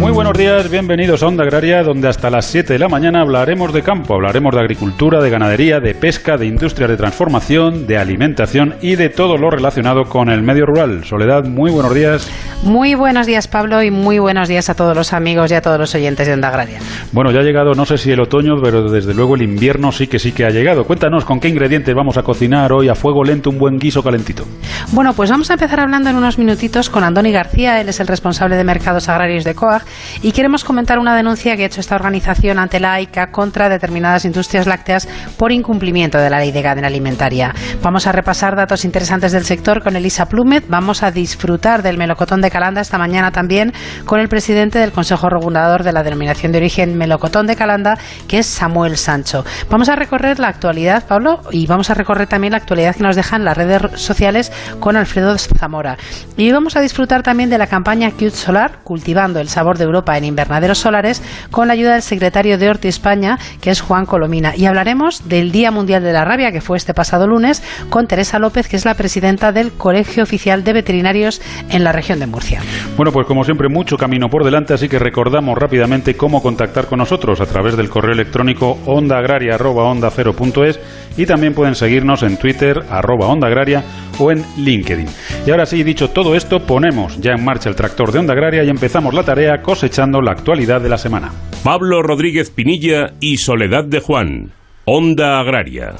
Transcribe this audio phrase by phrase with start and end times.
[0.00, 3.70] Muy buenos días, bienvenidos a Onda Agraria, donde hasta las 7 de la mañana hablaremos
[3.70, 8.76] de campo, hablaremos de agricultura, de ganadería, de pesca, de industrias de transformación, de alimentación
[8.80, 11.04] y de todo lo relacionado con el medio rural.
[11.04, 12.30] Soledad, muy buenos días.
[12.62, 15.78] Muy buenos días, Pablo, y muy buenos días a todos los amigos y a todos
[15.78, 16.78] los oyentes de Onda Agraria.
[17.12, 20.06] Bueno, ya ha llegado, no sé si el otoño, pero desde luego el invierno sí
[20.06, 20.84] que sí que ha llegado.
[20.84, 24.44] Cuéntanos con qué ingredientes vamos a cocinar hoy a fuego lento un buen guiso calentito.
[24.92, 28.06] Bueno, pues vamos a empezar hablando en unos minutitos con Andoni García, él es el
[28.06, 29.82] responsable de mercados agrarios de COAG
[30.22, 34.24] y queremos comentar una denuncia que ha hecho esta organización ante la AICA contra determinadas
[34.24, 37.54] industrias lácteas por incumplimiento de la ley de cadena alimentaria.
[37.82, 40.64] Vamos a repasar datos interesantes del sector con Elisa Plumet.
[40.68, 43.72] Vamos a disfrutar del melocotón de Calanda esta mañana también
[44.04, 48.38] con el presidente del Consejo Regulador de la denominación de origen melocotón de Calanda, que
[48.38, 49.44] es Samuel Sancho.
[49.68, 53.16] Vamos a recorrer la actualidad, Pablo, y vamos a recorrer también la actualidad que nos
[53.16, 55.96] dejan las redes sociales con Alfredo Zamora.
[56.36, 60.16] Y vamos a disfrutar también de la campaña Cute Solar, cultivando el sabor de Europa
[60.16, 64.54] en invernaderos solares con la ayuda del secretario de Horti España, que es Juan Colomina.
[64.54, 68.38] Y hablaremos del Día Mundial de la Rabia, que fue este pasado lunes, con Teresa
[68.38, 72.60] López, que es la presidenta del Colegio Oficial de Veterinarios en la región de Murcia.
[72.96, 76.98] Bueno, pues como siempre, mucho camino por delante, así que recordamos rápidamente cómo contactar con
[76.98, 80.80] nosotros a través del correo electrónico ondaagraria.onda0.es
[81.16, 83.82] y también pueden seguirnos en Twitter, arroba Onda Agraria
[84.18, 85.06] o en LinkedIn.
[85.46, 88.64] Y ahora sí, dicho todo esto, ponemos ya en marcha el tractor de Onda Agraria
[88.64, 91.32] y empezamos la tarea cosechando la actualidad de la semana.
[91.62, 94.52] Pablo Rodríguez Pinilla y Soledad de Juan,
[94.84, 95.94] Onda Agraria.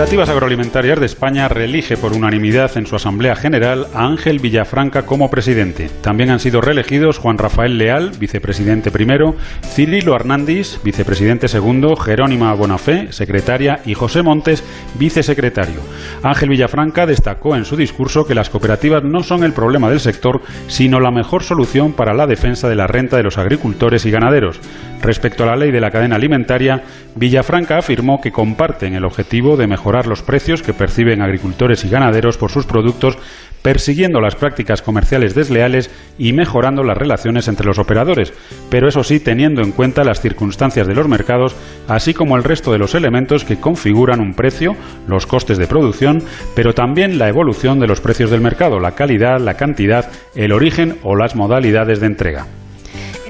[0.00, 5.28] Cooperativas Agroalimentarias de España reelige por unanimidad en su Asamblea General a Ángel Villafranca como
[5.28, 5.90] presidente.
[6.00, 13.12] También han sido reelegidos Juan Rafael Leal, vicepresidente primero, Cirilo Hernández, vicepresidente segundo, Jerónima Bonafé,
[13.12, 14.64] secretaria, y José Montes,
[14.98, 15.82] vicesecretario.
[16.22, 20.40] Ángel Villafranca destacó en su discurso que las cooperativas no son el problema del sector,
[20.66, 24.60] sino la mejor solución para la defensa de la renta de los agricultores y ganaderos.
[25.02, 26.82] Respecto a la ley de la cadena alimentaria,
[27.16, 32.36] Villafranca afirmó que comparten el objetivo de mejorar los precios que perciben agricultores y ganaderos
[32.36, 33.16] por sus productos,
[33.62, 38.32] persiguiendo las prácticas comerciales desleales y mejorando las relaciones entre los operadores,
[38.70, 41.56] pero eso sí teniendo en cuenta las circunstancias de los mercados,
[41.88, 44.76] así como el resto de los elementos que configuran un precio,
[45.08, 46.22] los costes de producción,
[46.54, 50.98] pero también la evolución de los precios del mercado, la calidad, la cantidad, el origen
[51.02, 52.46] o las modalidades de entrega.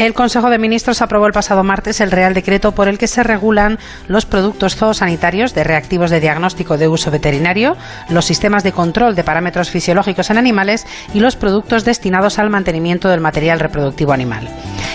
[0.00, 3.22] El Consejo de Ministros aprobó el pasado martes el Real Decreto por el que se
[3.22, 3.78] regulan
[4.08, 7.76] los productos zoosanitarios de reactivos de diagnóstico de uso veterinario,
[8.08, 13.10] los sistemas de control de parámetros fisiológicos en animales y los productos destinados al mantenimiento
[13.10, 14.48] del material reproductivo animal.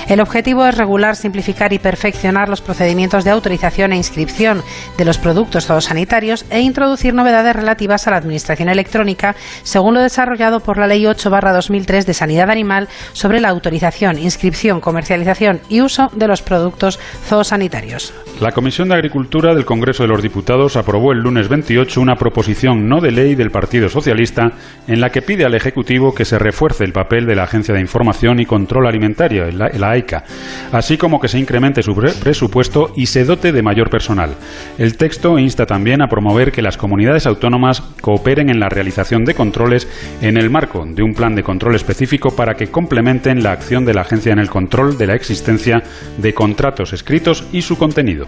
[0.07, 4.63] El objetivo es regular, simplificar y perfeccionar los procedimientos de autorización e inscripción
[4.97, 10.59] de los productos zoosanitarios e introducir novedades relativas a la administración electrónica, según lo desarrollado
[10.59, 16.25] por la Ley 8-2003 de Sanidad Animal sobre la autorización, inscripción, comercialización y uso de
[16.25, 18.13] los productos zoosanitarios.
[18.39, 22.87] La Comisión de Agricultura del Congreso de los Diputados aprobó el lunes 28 una proposición
[22.87, 24.53] no de ley del Partido Socialista
[24.87, 27.81] en la que pide al Ejecutivo que se refuerce el papel de la Agencia de
[27.81, 30.23] Información y Control Alimentario, la AICA,
[30.71, 34.35] así como que se incremente su presupuesto y se dote de mayor personal.
[34.77, 39.33] El texto insta también a promover que las comunidades autónomas cooperen en la realización de
[39.33, 39.89] controles
[40.21, 43.93] en el marco de un plan de control específico para que complementen la acción de
[43.93, 45.81] la agencia en el control de la existencia
[46.17, 48.25] de contratos escritos y su contenido.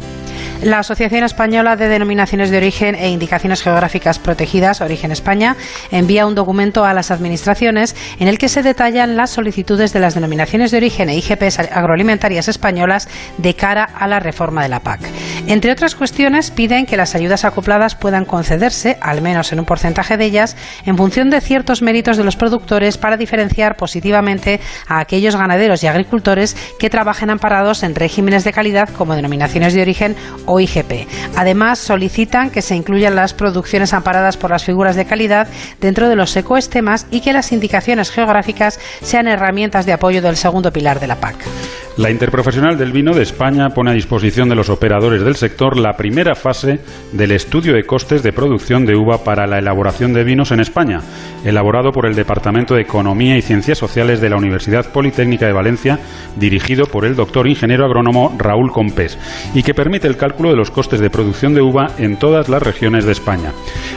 [0.63, 5.55] La Asociación Española de Denominaciones de Origen e Indicaciones Geográficas Protegidas, Origen España,
[5.91, 10.15] envía un documento a las administraciones en el que se detallan las solicitudes de las
[10.15, 13.07] denominaciones de origen e IGPs agroalimentarias españolas
[13.37, 15.01] de cara a la reforma de la PAC.
[15.45, 20.17] Entre otras cuestiones, piden que las ayudas acopladas puedan concederse, al menos en un porcentaje
[20.17, 25.35] de ellas, en función de ciertos méritos de los productores para diferenciar positivamente a aquellos
[25.35, 26.36] ganaderos y agricultores
[26.79, 31.07] que trabajen amparados en regímenes de calidad como denominaciones de origen o IGP.
[31.35, 35.47] Además, solicitan que se incluyan las producciones amparadas por las figuras de calidad
[35.81, 40.71] dentro de los ecoestemas y que las indicaciones geográficas sean herramientas de apoyo del segundo
[40.71, 41.35] pilar de la PAC.
[41.97, 45.93] La Interprofesional del Vino de España pone a disposición de los operadores del sector la
[45.93, 46.79] primera fase
[47.11, 50.99] del estudio de costes de producción de uva para la elaboración de vinos en España,
[51.43, 55.97] elaborado por el Departamento de Economía y Ciencias Sociales de la Universidad Politécnica de Valencia,
[56.39, 59.17] dirigido por el doctor ingeniero agrónomo Raúl Compés,
[59.53, 62.61] y que permite el cálculo de los costes de producción de uva en todas las
[62.61, 63.53] regiones de España.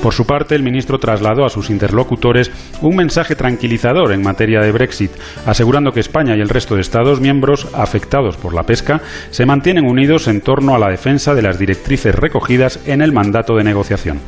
[0.03, 2.51] Por su parte, el ministro trasladó a sus interlocutores
[2.81, 5.11] un mensaje tranquilizador en materia de Brexit,
[5.47, 9.01] asegurando que España y el resto de Estados miembros afectados por la pesca
[9.31, 13.57] se mantienen unidos en torno a la defensa de las directrices recogidas en el mandato
[13.57, 14.21] de negociación.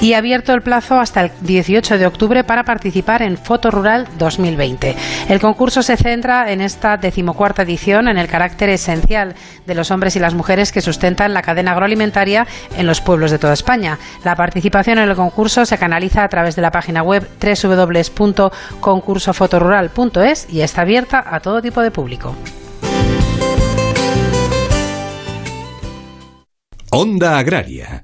[0.00, 4.94] Y abierto el plazo hasta el 18 de octubre para participar en Foto Rural 2020.
[5.28, 9.34] El concurso se centra en esta decimocuarta edición en el carácter esencial
[9.66, 12.46] de los hombres y las mujeres que sustentan la cadena agroalimentaria
[12.76, 13.98] en los pueblos de toda España.
[14.24, 17.94] La participación en el concurso se canaliza a través de la página web www
[18.80, 22.32] concursofotorural.es y está abierta a todo tipo de público.
[26.92, 28.03] Onda Agraria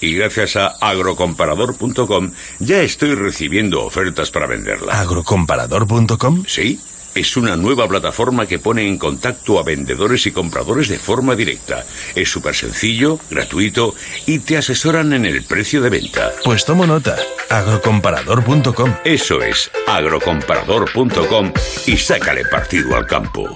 [0.00, 5.00] y gracias a agrocomparador.com ya estoy recibiendo ofertas para venderla.
[5.00, 6.44] ¿Agrocomparador.com?
[6.46, 6.80] Sí.
[7.14, 11.82] Es una nueva plataforma que pone en contacto a vendedores y compradores de forma directa.
[12.14, 13.94] Es súper sencillo, gratuito
[14.26, 16.30] y te asesoran en el precio de venta.
[16.44, 17.16] Pues tomo nota.
[17.48, 18.96] Agrocomparador.com.
[19.02, 21.52] Eso es, agrocomparador.com
[21.86, 23.48] y sácale partido al campo.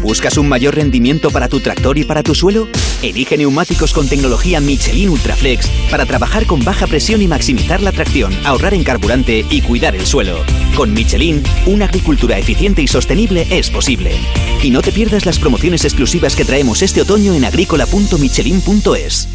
[0.00, 2.68] ¿Buscas un mayor rendimiento para tu tractor y para tu suelo?
[3.02, 8.32] Elige neumáticos con tecnología Michelin Ultraflex para trabajar con baja presión y maximizar la tracción,
[8.44, 10.38] ahorrar en carburante y cuidar el suelo.
[10.76, 14.12] Con Michelin, una agricultura eficiente y sostenible es posible.
[14.62, 19.28] Y no te pierdas las promociones exclusivas que traemos este otoño en agrícola.michelin.es.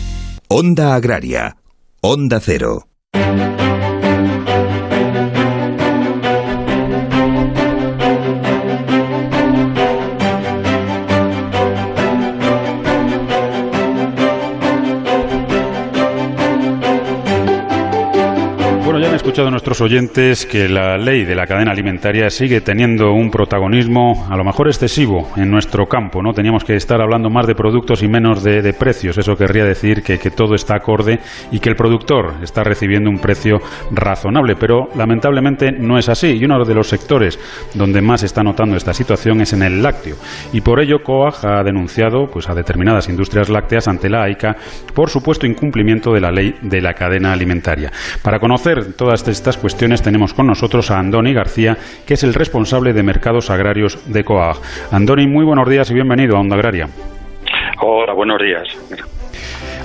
[0.47, 1.57] Onda Agraria.
[2.01, 2.87] Onda Cero.
[19.37, 24.35] Escuchado nuestros oyentes que la ley de la cadena alimentaria sigue teniendo un protagonismo a
[24.35, 26.23] lo mejor excesivo en nuestro campo.
[26.23, 29.15] No teníamos que estar hablando más de productos y menos de, precios.
[29.15, 31.19] Eso querría decir que, que, todo está acorde
[31.51, 33.59] y que el productor está recibiendo un precio
[33.91, 34.55] razonable.
[34.55, 36.29] Pero lamentablemente no es así.
[36.29, 37.37] Y uno de los sectores
[37.75, 40.15] donde más se está notando esta situación es en el lácteo.
[40.51, 44.55] Y por ello COAG ha denunciado pues, a determinadas industrias lácteas ante la AICA
[44.95, 47.91] por supuesto incumplimiento de la ley de la cadena alimentaria.
[48.23, 48.95] Para conocer
[49.27, 53.49] todas estas cuestiones tenemos con nosotros a Andoni García, que es el responsable de mercados
[53.49, 54.55] agrarios de COAG.
[54.89, 56.87] Andoni, muy buenos días y bienvenido a Onda Agraria.
[57.81, 58.63] Hola, buenos días.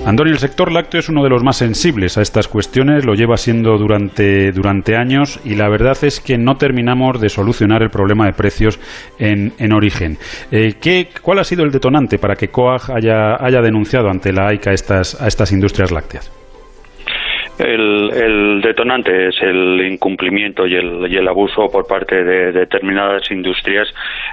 [0.05, 3.35] Andoni, el sector lácteo es uno de los más sensibles a estas cuestiones, lo lleva
[3.35, 8.25] siendo durante, durante años y la verdad es que no terminamos de solucionar el problema
[8.25, 8.79] de precios
[9.19, 10.17] en, en origen.
[10.51, 14.47] Eh, ¿qué, ¿Cuál ha sido el detonante para que COAG haya, haya denunciado ante la
[14.47, 16.42] AICA estas, a estas industrias lácteas?
[17.63, 23.87] El, detonante es el incumplimiento y el, y el abuso por parte de determinadas industrias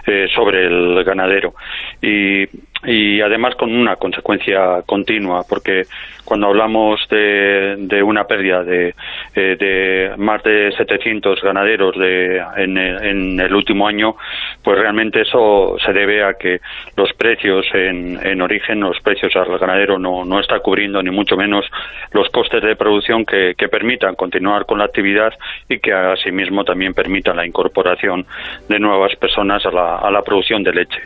[0.07, 1.55] eh, sobre el ganadero.
[2.03, 2.47] Y
[2.85, 5.85] y además con una consecuencia continua, porque
[6.25, 8.95] cuando hablamos de, de una pérdida de,
[9.35, 14.15] eh, de, más de 700 ganaderos de, en, en, el último año,
[14.63, 16.61] pues realmente eso se debe a que
[16.97, 21.37] los precios en, en origen, los precios al ganadero no, no está cubriendo ni mucho
[21.37, 21.67] menos
[22.13, 25.33] los costes de producción que, que permitan continuar con la actividad
[25.69, 28.25] y que asimismo también permitan la incorporación
[28.69, 31.01] de nuevas personas a la, a la producción de leche.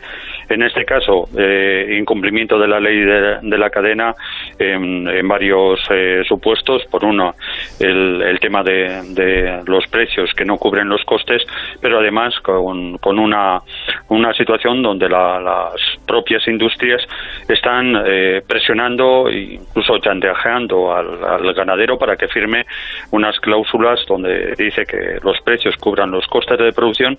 [0.49, 1.64] En este caso, eh,
[1.97, 4.13] incumplimiento de la ley de, la cadena
[4.59, 6.83] en, varios eh, supuestos.
[6.85, 7.35] Por uno,
[7.79, 11.43] el, tema de, de, los precios que no cubren los costes,
[11.81, 13.61] pero además con, con una,
[14.09, 15.73] una situación donde la, las
[16.05, 17.01] propias industrias
[17.47, 22.65] están eh, presionando e incluso chantajeando al, ganadero para que firme
[23.11, 27.17] unas cláusulas donde dice que los precios cubran los costes de producción,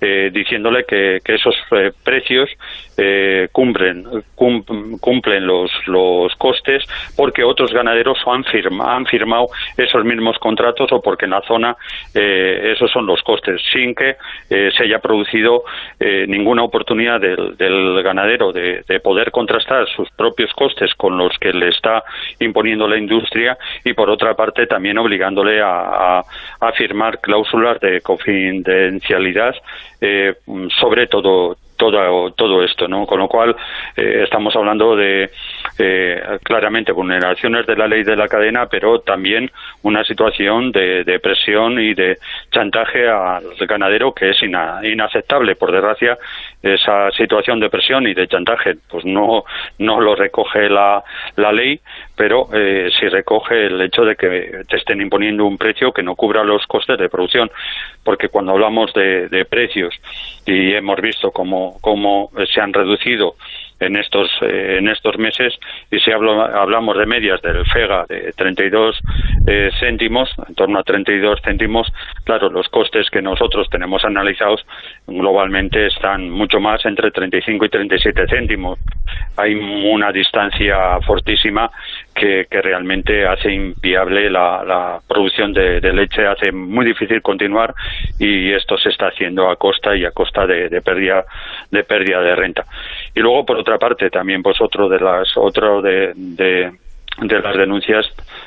[0.00, 2.48] eh, diciéndole que, esos eh, precios
[2.96, 3.83] eh, cumplen,
[4.34, 6.84] cumplen los, los costes
[7.16, 11.76] porque otros ganaderos han, firma, han firmado esos mismos contratos o porque en la zona
[12.14, 14.16] eh, esos son los costes, sin que
[14.50, 15.64] eh, se haya producido
[15.98, 21.36] eh, ninguna oportunidad del, del ganadero de, de, poder contrastar sus propios costes con los
[21.38, 22.02] que le está
[22.40, 26.24] imponiendo la industria y por otra parte también obligándole a, a,
[26.60, 29.54] a firmar cláusulas de confidencialidad
[30.80, 33.06] sobre todo todo, todo esto, ¿no?
[33.06, 33.54] Con lo cual
[33.96, 35.30] eh, estamos hablando de
[35.78, 39.50] eh, claramente vulneraciones de la ley de la cadena, pero también
[39.82, 42.18] una situación de, de presión y de
[42.50, 45.56] chantaje al ganadero que es ina, inaceptable.
[45.56, 46.18] Por desgracia,
[46.64, 49.44] esa situación de presión y de chantaje, pues no,
[49.78, 51.04] no lo recoge la,
[51.36, 51.80] la ley,
[52.16, 56.14] pero eh, sí recoge el hecho de que te estén imponiendo un precio que no
[56.16, 57.50] cubra los costes de producción,
[58.02, 59.94] porque cuando hablamos de, de precios
[60.46, 63.36] y hemos visto cómo, cómo se han reducido
[63.80, 65.54] en estos eh, en estos meses
[65.90, 69.00] y si hablo, hablamos de medias del FEGA de 32
[69.46, 71.92] eh, céntimos, en torno a 32 céntimos,
[72.24, 74.64] claro, los costes que nosotros tenemos analizados
[75.06, 78.78] globalmente están mucho más entre 35 y 37 céntimos.
[79.36, 81.70] Hay una distancia fortísima
[82.14, 87.74] que, que realmente hace inviable la, la producción de, leche, hace muy difícil continuar
[88.18, 91.24] y esto se está haciendo a costa y a costa de, de pérdida
[91.70, 92.64] de pérdida de renta.
[93.14, 96.72] Y luego por otra parte también pues otro de las otro de, de
[97.20, 98.06] de las denuncias,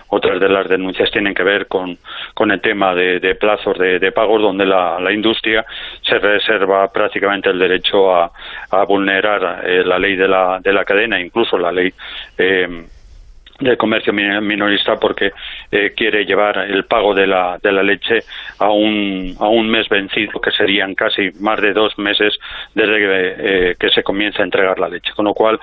[0.09, 1.97] otras de las denuncias tienen que ver con,
[2.33, 5.65] con el tema de, de plazos de, pagos, donde la, la, industria
[6.01, 8.29] se reserva prácticamente el derecho a,
[8.71, 11.93] a vulnerar eh, la ley de la, de la cadena, incluso la ley
[12.37, 12.85] eh,
[13.59, 15.31] del comercio minorista porque
[15.71, 18.19] eh, quiere llevar el pago de la, de la leche
[18.59, 22.37] a un, a un mes vencido, que serían casi más de dos meses
[22.75, 25.11] desde que, eh, que se comienza a entregar la leche.
[25.15, 25.59] Con lo cual,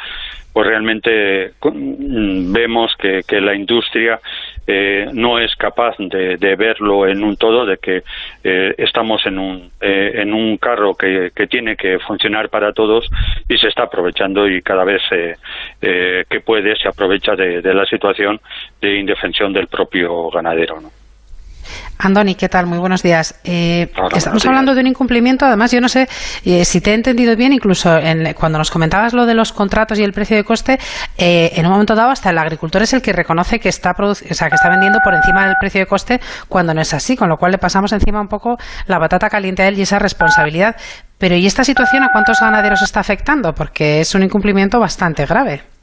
[0.52, 4.20] pues realmente vemos que, que la industria
[4.66, 8.02] eh, no es capaz de, de, verlo en un todo, de que
[8.42, 13.08] eh, estamos en un, eh, en un carro que, que, tiene que funcionar para todos
[13.48, 17.84] y se está aprovechando y cada vez eh, que puede se aprovecha de, de, la
[17.84, 18.40] situación
[18.80, 20.80] de indefensión del propio ganadero.
[20.80, 21.03] ¿no?
[21.98, 22.66] Andoni, ¿qué tal?
[22.66, 23.40] Muy buenos días.
[23.44, 26.08] Eh, Hola, estamos hablando de un incumplimiento, además, yo no sé
[26.44, 29.98] eh, si te he entendido bien, incluso en, cuando nos comentabas lo de los contratos
[29.98, 30.78] y el precio de coste,
[31.16, 34.14] eh, en un momento dado hasta el agricultor es el que reconoce que está, o
[34.14, 37.28] sea, que está vendiendo por encima del precio de coste cuando no es así, con
[37.28, 40.76] lo cual le pasamos encima un poco la batata caliente a él y esa responsabilidad.
[41.18, 43.54] Pero ¿y esta situación a cuántos ganaderos está afectando?
[43.54, 45.73] Porque es un incumplimiento bastante grave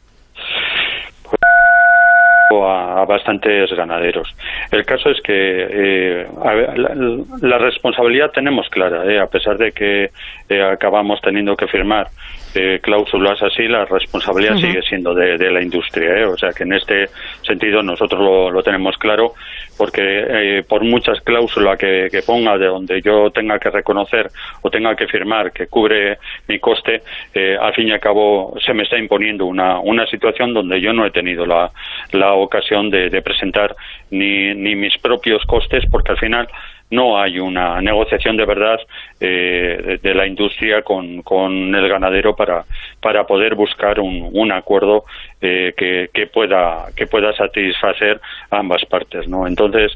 [2.60, 4.28] a, bastantes ganaderos.
[4.72, 6.28] El caso es que eh,
[6.76, 6.96] la,
[7.42, 10.12] la, responsabilidad tenemos clara, eh, a pesar de que
[10.50, 12.08] eh, acabamos teniendo que firmar
[12.56, 14.62] eh, cláusulas así, la responsabilidad uh -huh.
[14.62, 16.18] sigue siendo de, de la industria.
[16.18, 16.26] ¿eh?
[16.26, 17.08] O sea que en este
[17.44, 19.34] sentido nosotros lo, lo tenemos claro,
[19.78, 24.30] porque eh, por muchas cláusulas que, que, ponga de donde yo tenga que reconocer
[24.62, 26.18] o tenga que firmar que cubre
[26.48, 27.02] mi coste,
[27.34, 30.94] eh, al fin y al cabo se me está imponiendo una, una situación donde yo
[30.94, 31.72] no he tenido la,
[32.12, 33.76] la ocasión de, de presentar
[34.12, 36.48] ni, ni mis propios costes, porque al final
[36.92, 38.80] no hay una negociación de verdad
[39.20, 42.66] eh, de la industria con, con, el ganadero para,
[43.02, 45.06] para poder buscar un, un acuerdo
[45.42, 48.20] eh, que, que, pueda, que pueda satisfacer
[48.52, 49.28] ambas partes.
[49.28, 49.48] ¿no?
[49.48, 49.92] Entonces,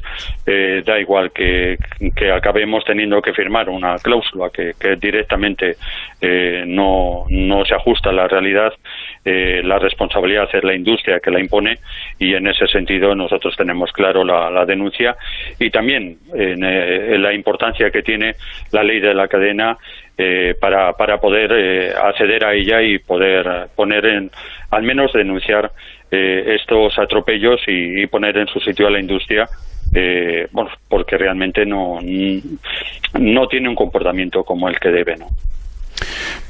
[0.46, 1.76] eh, da igual que,
[2.16, 5.76] que, acabemos teniendo que firmar una cláusula que, que directamente
[6.20, 8.72] eh, no, no se ajusta a la realidad
[9.26, 11.78] eh, la responsabilidad es la industria que la impone
[12.18, 15.16] y en ese sentido nosotros tenemos claro la, denuncia
[15.58, 18.36] y también en, la importancia que tiene
[18.72, 19.76] la ley de la cadena
[20.60, 24.30] para, para poder acceder a ella y poder poner en,
[24.70, 25.70] al menos denunciar
[26.10, 29.48] estos atropellos y, poner en su sitio a la industria
[29.94, 31.98] eh, bueno, porque realmente no,
[33.18, 35.28] no tiene un comportamiento como el que debe, ¿no?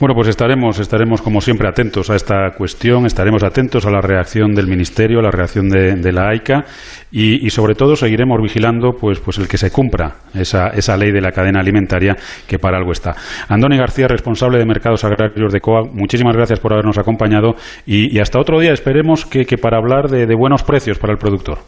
[0.01, 4.55] Bueno, pues estaremos, estaremos como siempre atentos a esta cuestión, estaremos atentos a la reacción
[4.55, 6.65] del Ministerio, a la reacción de, la AICA
[7.11, 11.21] y, sobre todo seguiremos vigilando pues, pues el que se cumpla esa, esa ley de
[11.21, 12.15] la cadena alimentaria
[12.49, 13.15] que para algo está.
[13.49, 17.55] Andoni García, responsable de Mercados Agrarios de COA, muchísimas gracias por habernos acompañado
[17.87, 21.59] y, hasta otro día esperemos que, para hablar de, buenos precios para el productor.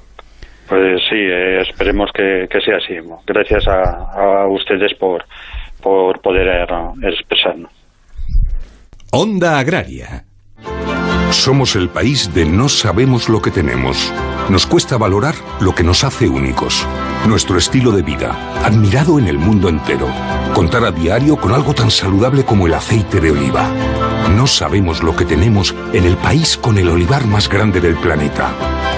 [0.69, 2.95] Pues sí, eh, esperemos que, sea así.
[3.27, 5.25] Gracias a, ustedes por,
[5.83, 6.67] por poder eh,
[7.03, 7.78] expresarnos.
[9.11, 10.27] Onda Agraria.
[11.31, 14.13] Somos el país de no sabemos lo que tenemos.
[14.51, 16.87] Nos cuesta valorar lo que nos hace únicos.
[17.27, 20.09] Nuestro estilo de vida, admirado en el mundo entero.
[20.53, 23.71] Contar a diario con algo tan saludable como el aceite de oliva.
[24.37, 28.53] No sabemos lo que tenemos en el país con el olivar más grande del planeta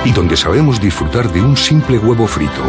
[0.05, 2.65] y donde sabemos disfrutar de un simple huevo frito.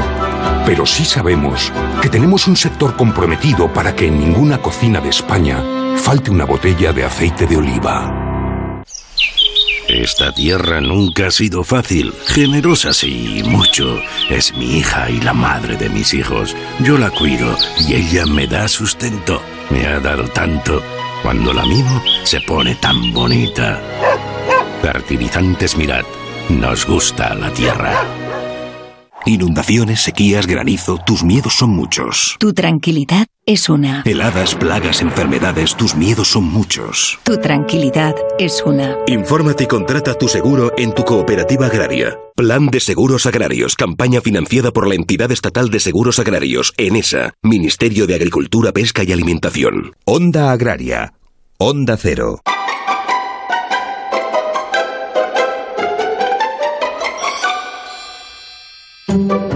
[0.65, 1.71] Pero sí sabemos
[2.01, 5.63] que tenemos un sector comprometido para que en ninguna cocina de España
[5.97, 8.21] falte una botella de aceite de oliva.
[9.87, 13.99] Esta tierra nunca ha sido fácil, generosa sí, mucho.
[14.29, 16.55] Es mi hija y la madre de mis hijos.
[16.79, 19.41] Yo la cuido y ella me da sustento.
[19.69, 20.81] Me ha dado tanto.
[21.23, 23.81] Cuando la mimo, se pone tan bonita.
[24.81, 26.05] Fertilizantes Mirad.
[26.47, 27.91] Nos gusta la tierra.
[29.25, 32.35] Inundaciones, sequías, granizo, tus miedos son muchos.
[32.39, 34.01] Tu tranquilidad es una.
[34.05, 37.19] Heladas, plagas, enfermedades, tus miedos son muchos.
[37.23, 38.97] Tu tranquilidad es una.
[39.07, 42.17] Infórmate y contrata tu seguro en tu cooperativa agraria.
[42.35, 48.07] Plan de Seguros Agrarios, campaña financiada por la entidad estatal de seguros agrarios, ENESA, Ministerio
[48.07, 49.95] de Agricultura, Pesca y Alimentación.
[50.05, 51.13] Onda Agraria.
[51.57, 52.41] Onda Cero.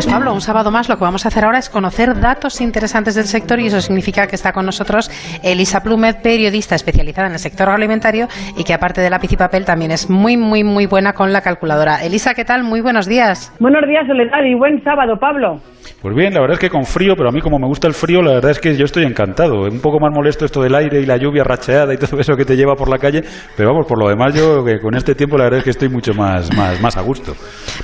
[0.00, 3.16] Pues Pablo, un sábado más lo que vamos a hacer ahora es conocer datos interesantes
[3.16, 5.10] del sector y eso significa que está con nosotros
[5.42, 9.66] Elisa Plumet, periodista especializada en el sector agroalimentario y que aparte de lápiz y papel
[9.66, 12.02] también es muy, muy, muy buena con la calculadora.
[12.02, 12.64] Elisa, ¿qué tal?
[12.64, 13.54] Muy buenos días.
[13.60, 15.60] Buenos días, Soledad, y buen sábado, Pablo.
[16.00, 17.92] Pues bien, la verdad es que con frío, pero a mí como me gusta el
[17.92, 19.66] frío, la verdad es que yo estoy encantado.
[19.66, 22.36] Es un poco más molesto esto del aire y la lluvia racheada y todo eso
[22.36, 23.22] que te lleva por la calle,
[23.54, 25.90] pero vamos, por lo demás yo que con este tiempo la verdad es que estoy
[25.90, 27.34] mucho más, más, más a gusto.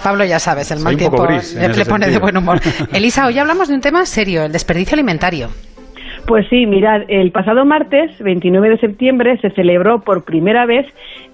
[0.03, 2.61] Pablo, ya sabes, el mal tiempo le, pone de buen humor.
[2.93, 5.51] Elisa, hoy hablamos de un tema serio, el desperdicio alimentario.
[6.27, 10.85] Pues sí, mirad, el pasado martes, 29 de septiembre, se celebró por primera vez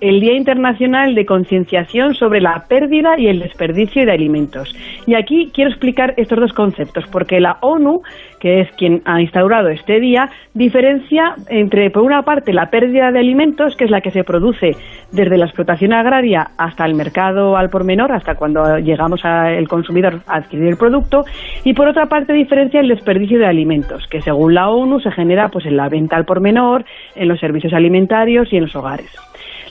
[0.02, 4.74] el Día Internacional de Concienciación sobre la pérdida y el desperdicio de alimentos.
[5.06, 8.02] Y aquí quiero explicar estos dos conceptos, porque la ONU,
[8.38, 13.18] que es quien ha instaurado este día, diferencia entre, por una parte, la pérdida de
[13.18, 14.72] alimentos, que es la que se produce
[15.10, 20.20] desde la explotación agraria hasta el mercado al por menor, hasta cuando llegamos al consumidor
[20.26, 21.24] a adquirir el producto,
[21.64, 25.48] y por otra parte diferencia el desperdicio de alimentos, que según la ONU se genera
[25.48, 29.10] pues en la venta al por menor, en los servicios alimentarios y en los hogares.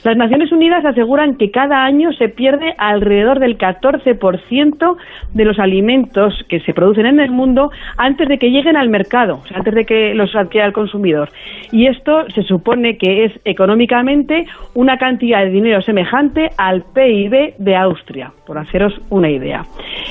[0.04, 4.96] Las Naciones Unidas aseguran que cada año se pierde alrededor del 14%
[5.32, 9.42] de los alimentos que se producen en el mundo antes de que lleguen al mercado,
[9.54, 11.30] antes de que los adquiera el consumidor.
[11.70, 17.76] Y esto se supone que es económicamente una cantidad de dinero semejante al PIB de
[17.76, 19.64] Austria, por haceros una idea.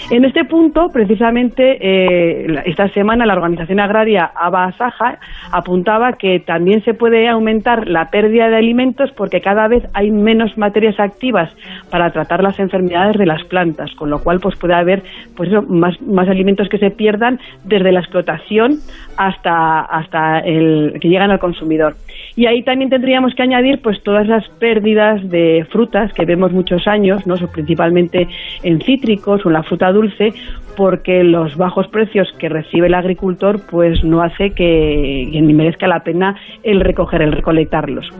[0.09, 5.19] En este punto, precisamente, eh, esta semana la organización agraria Aba Saja
[5.51, 10.57] apuntaba que también se puede aumentar la pérdida de alimentos porque cada vez hay menos
[10.57, 11.49] materias activas
[11.89, 15.03] para tratar las enfermedades de las plantas, con lo cual pues puede haber
[15.35, 18.79] pues más, más alimentos que se pierdan desde la explotación
[19.17, 21.95] hasta, hasta el que llegan al consumidor.
[22.35, 26.87] Y ahí también tendríamos que añadir pues todas las pérdidas de frutas que vemos muchos
[26.87, 27.35] años, ¿no?
[27.47, 28.27] principalmente
[28.63, 30.33] en cítricos o en la fruta dulce,
[30.77, 36.03] porque los bajos precios que recibe el agricultor pues no hace que, ni merezca la
[36.03, 38.11] pena el recoger, el recolectarlos.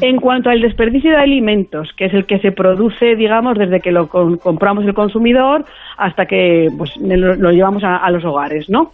[0.00, 3.92] En cuanto al desperdicio de alimentos, que es el que se produce, digamos, desde que
[3.92, 5.64] lo compramos el consumidor
[5.96, 8.92] hasta que pues, lo, llevamos a, a los hogares, ¿no?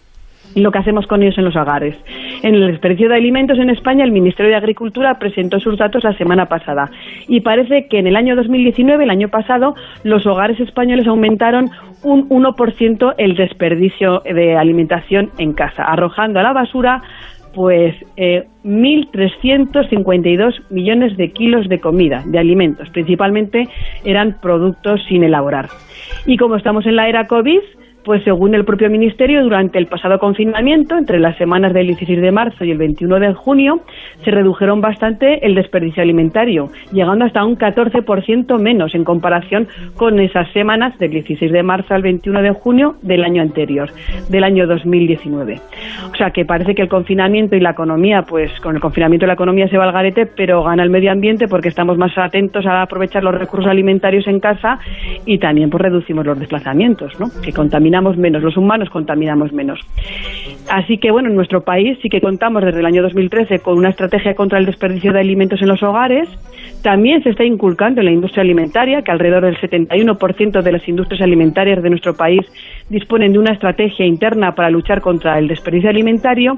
[0.55, 1.95] Lo que hacemos con ellos en los hogares.
[2.43, 6.17] En el desperdicio de alimentos en España, el Ministerio de Agricultura presentó sus datos la
[6.17, 6.89] semana pasada
[7.27, 11.69] y parece que en el año 2019, el año pasado, los hogares españoles aumentaron
[12.03, 17.01] un 1% el desperdicio de alimentación en casa, arrojando a la basura
[17.57, 22.87] pues eh, 1.352 millones de kilos de comida, de alimentos.
[22.91, 23.67] Principalmente
[24.05, 25.67] eran productos sin elaborar.
[26.27, 27.61] Y como estamos en la era COVID,
[28.07, 32.31] pues según el propio Ministerio, durante el pasado confinamiento, entre las semanas del 16 de
[32.31, 33.81] marzo y el 21 de junio,
[34.23, 39.67] se redujeron bastante el desperdicio alimentario, llegando hasta un 14% menos en comparación
[39.97, 43.89] con esas semanas del 16 de marzo al 21 de junio del año anterior,
[44.29, 45.59] del año 2019.
[46.09, 49.33] O sea que parece que el confinamiento y la economía, pues con el confinamiento la
[49.33, 52.83] economía se va al garete, pero gana el medio ambiente porque estamos más atentos a
[52.83, 54.79] aprovechar los recursos alimentarios en casa
[55.25, 57.27] y también pues reducimos los desplazamientos, ¿no?
[57.43, 59.79] que contaminan menos, los humanos contaminamos menos.
[60.69, 63.89] Así que, bueno, en nuestro país sí que contamos desde el año 2013 con una
[63.89, 66.27] estrategia contra el desperdicio de alimentos en los hogares.
[66.83, 71.21] También se está inculcando en la industria alimentaria, que alrededor del 71% de las industrias
[71.21, 72.41] alimentarias de nuestro país
[72.89, 76.57] disponen de una estrategia interna para luchar contra el desperdicio alimentario.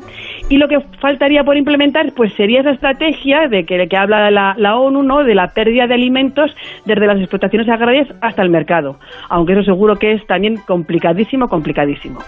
[0.49, 4.78] Y lo que faltaría por implementar, pues sería esa estrategia de que, que habla la,
[4.78, 5.23] ONU, ¿no?
[5.23, 6.52] De la pérdida de alimentos
[6.86, 8.97] desde las explotaciones agrarias hasta el mercado.
[9.30, 12.20] Aunque eso seguro que es también complicadísimo complicadísimo.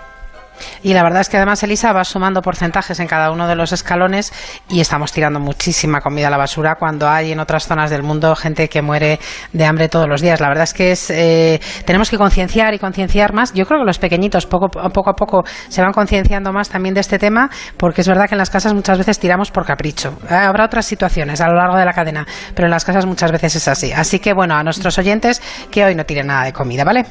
[0.83, 3.71] Y la verdad es que además Elisa va sumando porcentajes en cada uno de los
[3.71, 4.31] escalones
[4.69, 8.35] y estamos tirando muchísima comida a la basura cuando hay en otras zonas del mundo
[8.35, 9.19] gente que muere
[9.53, 10.39] de hambre todos los días.
[10.39, 13.53] La verdad es que es, eh, tenemos que concienciar y concienciar más.
[13.53, 17.01] Yo creo que los pequeñitos poco, poco a poco se van concienciando más también de
[17.01, 20.17] este tema porque es verdad que en las casas muchas veces tiramos por capricho.
[20.29, 23.31] Eh, habrá otras situaciones a lo largo de la cadena, pero en las casas muchas
[23.31, 23.91] veces es así.
[23.91, 27.05] Así que bueno, a nuestros oyentes que hoy no tiren nada de comida, ¿vale?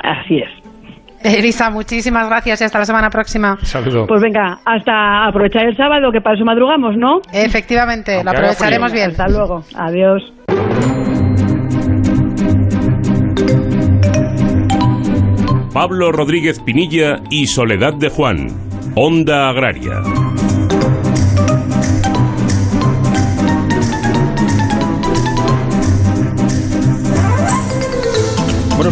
[0.00, 0.67] Así es.
[1.22, 3.58] Elisa, muchísimas gracias y hasta la semana próxima.
[3.62, 4.06] Saludos.
[4.08, 7.20] Pues venga, hasta aprovechar el sábado, que para eso madrugamos, ¿no?
[7.32, 9.10] Efectivamente, lo aprovecharemos bien.
[9.10, 9.64] Hasta luego.
[9.74, 10.22] Adiós.
[15.72, 18.48] Pablo Rodríguez Pinilla y Soledad de Juan,
[18.96, 20.02] Onda Agraria.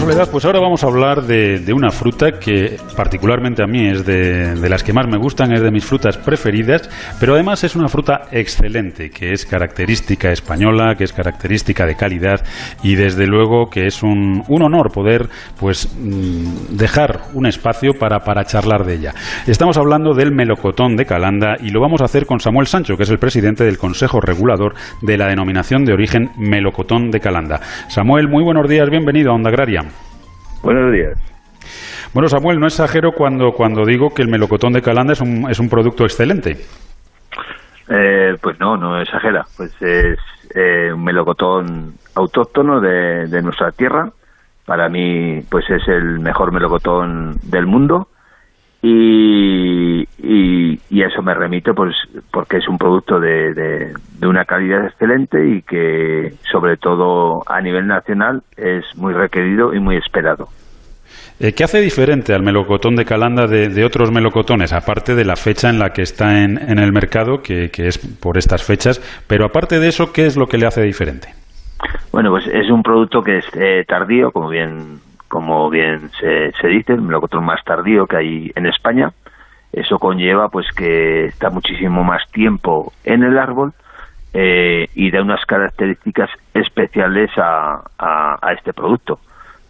[0.07, 4.85] Pues ahora vamos a hablar de, una fruta que particularmente a mí es de, las
[4.85, 6.88] que más me gustan, es de mis frutas preferidas,
[7.19, 12.40] pero además es una fruta excelente, que es característica española, que es característica de calidad
[12.85, 18.21] y desde luego que es un, un honor poder pues mm, dejar un espacio para,
[18.21, 19.14] para charlar de ella.
[19.49, 23.03] Estamos hablando del melocotón de Calanda y lo vamos a hacer con Samuel Sancho, que
[23.03, 27.61] es el presidente del Consejo Regulador de la denominación de origen melocotón de Calanda.
[27.88, 29.96] Samuel, muy buenos días, bienvenido a Onda Agraria.
[30.67, 31.17] Buenos días.
[32.13, 35.61] Bueno, Samuel, no exagero cuando, cuando digo que el melocotón de Calanda es un, es
[35.61, 36.57] un producto excelente.
[37.89, 39.47] Eh, pues no, no exagera.
[39.57, 40.19] Pues es
[40.57, 44.11] eh, un melocotón autóctono de, de, nuestra tierra.
[44.65, 48.09] Para mí, pues es el mejor melocotón del mundo.
[48.83, 51.95] Y, y, y eso me remito, pues
[52.33, 57.61] porque es un producto de, de, de una calidad excelente y que, sobre todo a
[57.61, 60.49] nivel nacional, es muy requerido y muy esperado.
[61.39, 65.37] Eh, ¿Qué hace diferente al melocotón de Calanda de, de, otros melocotones, aparte de la
[65.37, 69.01] fecha en la que está en, en el mercado, que, que, es por estas fechas?
[69.29, 71.29] Pero aparte de eso, ¿qué es lo que le hace diferente?
[72.11, 76.69] Bueno, pues es un producto que es eh, tardío, como bien como bien se, se
[76.69, 79.11] dice, el melocotón más tardío que hay en España.
[79.73, 83.73] Eso conlleva pues que está muchísimo más tiempo en el árbol
[84.33, 89.19] eh, y da unas características especiales a, a, este producto.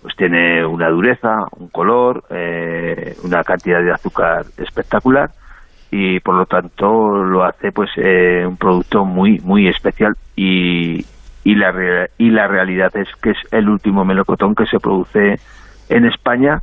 [0.03, 5.31] Pues tiene una dureza, un color, eh, una cantidad de azúcar espectacular
[5.91, 6.87] y por lo tanto
[7.25, 11.05] lo hace pues eh, un producto muy muy especial y,
[11.45, 15.37] y la y la realidad es que es el último melocotón que se produce
[15.89, 16.61] en España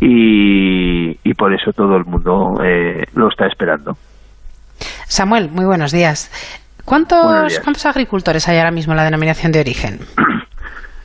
[0.00, 3.96] y, y por eso todo el mundo eh, lo está esperando.
[5.06, 6.30] Samuel, muy buenos días.
[6.84, 7.64] ¿Cuántos, buenos días.
[7.64, 9.98] ¿Cuántos agricultores hay ahora mismo en la denominación de origen?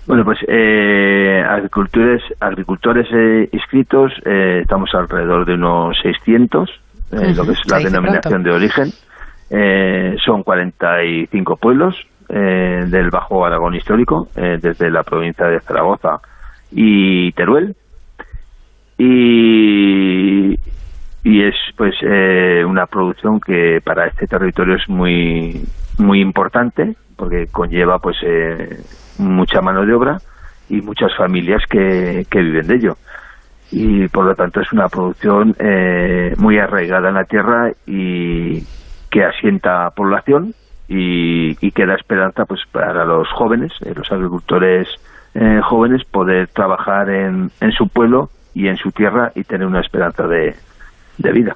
[0.05, 7.35] Bueno, pues eh, agricultores, agricultores eh, inscritos, eh, estamos alrededor de unos 600, uh -huh.
[7.35, 8.89] lo que es la denominación de origen.
[9.49, 11.95] Eh, son 45 pueblos
[12.27, 16.19] eh, del Bajo Aragón histórico, desde la provincia de Zaragoza
[16.71, 17.75] y Teruel.
[19.05, 20.59] Y,
[21.23, 21.95] y es pues
[22.65, 25.61] una producción que para este territorio es muy
[25.97, 28.17] muy importante porque conlleva pues
[29.17, 30.17] mucha mano de obra
[30.69, 32.97] y muchas familias que, que viven de ello.
[33.71, 38.63] Y por lo tanto es una producción eh, muy arraigada en la tierra y
[39.09, 40.53] que asienta población
[40.87, 44.87] y, y que da esperanza pues para los jóvenes, eh, los agricultores
[45.33, 49.81] eh, jóvenes, poder trabajar en, en su pueblo y en su tierra y tener una
[49.81, 50.55] esperanza de,
[51.17, 51.55] de vida.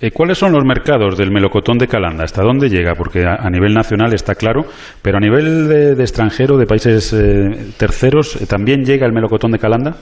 [0.00, 2.24] Eh, ¿Cuáles son los mercados del melocotón de Calanda?
[2.24, 2.94] ¿Hasta dónde llega?
[2.94, 4.64] Porque a, nivel nacional está claro,
[5.02, 9.58] pero a nivel de, extranjero, de países eh, terceros, eh, ¿también llega el melocotón de
[9.58, 9.96] Calanda?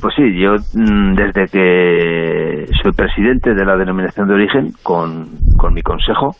[0.00, 5.28] pues sí, yo mm, desde que soy presidente de la denominación de origen, con,
[5.74, 6.34] mi consejo,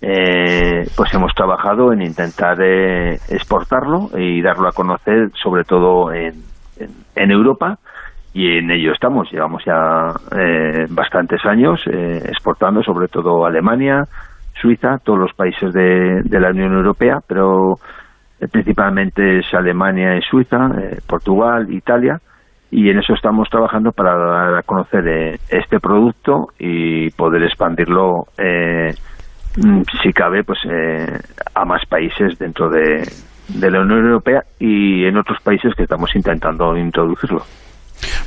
[0.00, 2.62] pues hemos trabajado en intentar
[3.28, 6.32] exportarlo y darlo a conocer, sobre todo en,
[7.14, 7.78] en Europa,
[8.34, 9.30] y en ello estamos.
[9.30, 14.04] Llevamos ya eh, bastantes años eh, exportando, sobre todo Alemania,
[14.60, 17.74] Suiza, todos los países de, la Unión Europea, pero
[18.40, 20.68] eh, principalmente es Alemania y Suiza,
[21.06, 22.18] Portugal, Italia,
[22.70, 29.82] y en eso estamos trabajando para dar a conocer este producto y poder expandirlo, mm,
[30.02, 30.60] si cabe, pues
[31.54, 33.02] a más países dentro de,
[33.48, 37.42] de la Unión Europea y en otros países que estamos intentando introducirlo.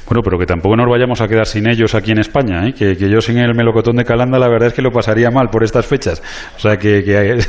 [0.07, 2.73] Bueno, pero que tampoco nos vayamos a quedar sin ellos aquí en España, ¿eh?
[2.73, 5.63] que, yo sin el melocotón de Calanda la verdad es que lo pasaría mal por
[5.63, 6.21] estas fechas.
[6.55, 7.39] O sea que,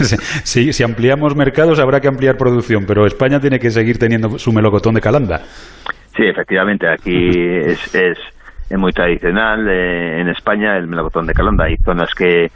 [0.45, 4.95] si, ampliamos mercados habrá que ampliar producción, pero España tiene que seguir teniendo su melocotón
[4.95, 5.43] de Calanda.
[6.17, 8.19] Sí, efectivamente, aquí es, es,
[8.71, 11.65] muy tradicional eh, en España el melocotón de Calanda.
[11.65, 12.51] Hay zonas que,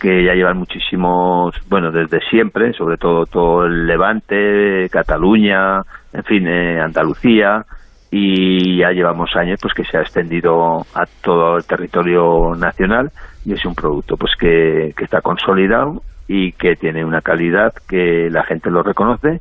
[0.00, 5.82] que ya llevan muchísimos, bueno, desde siempre, sobre todo todo el Levante, Cataluña,
[6.12, 7.64] en fin, eh, Andalucía,
[8.10, 13.10] y ya llevamos años pues que se ha extendido a todo el territorio nacional
[13.44, 18.28] y es un producto pues que, que está consolidado y que tiene una calidad que
[18.30, 19.40] la gente lo reconoce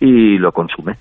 [0.00, 0.94] y lo consume.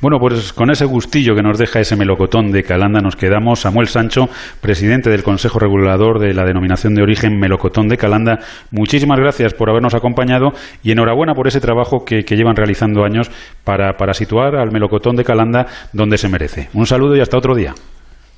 [0.00, 3.60] Bueno, pues con ese gustillo que nos deja ese melocotón de Calanda nos quedamos.
[3.60, 4.28] Samuel Sancho,
[4.60, 8.38] presidente del Consejo Regulador de la denominación de origen Melocotón de Calanda,
[8.70, 13.30] muchísimas gracias por habernos acompañado y enhorabuena por ese trabajo que, llevan realizando años
[13.64, 16.68] para, para situar al melocotón de Calanda donde se merece.
[16.74, 17.72] Un saludo y hasta otro día.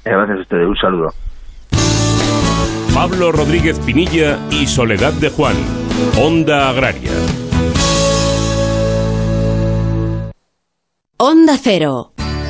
[0.05, 1.09] Gracias a ustedes, un saludo.
[2.95, 5.57] Pablo Rodríguez Pinilla y Soledad de Juan,
[6.17, 7.13] Onda Agraria.
[11.21, 12.18] Onda Cero.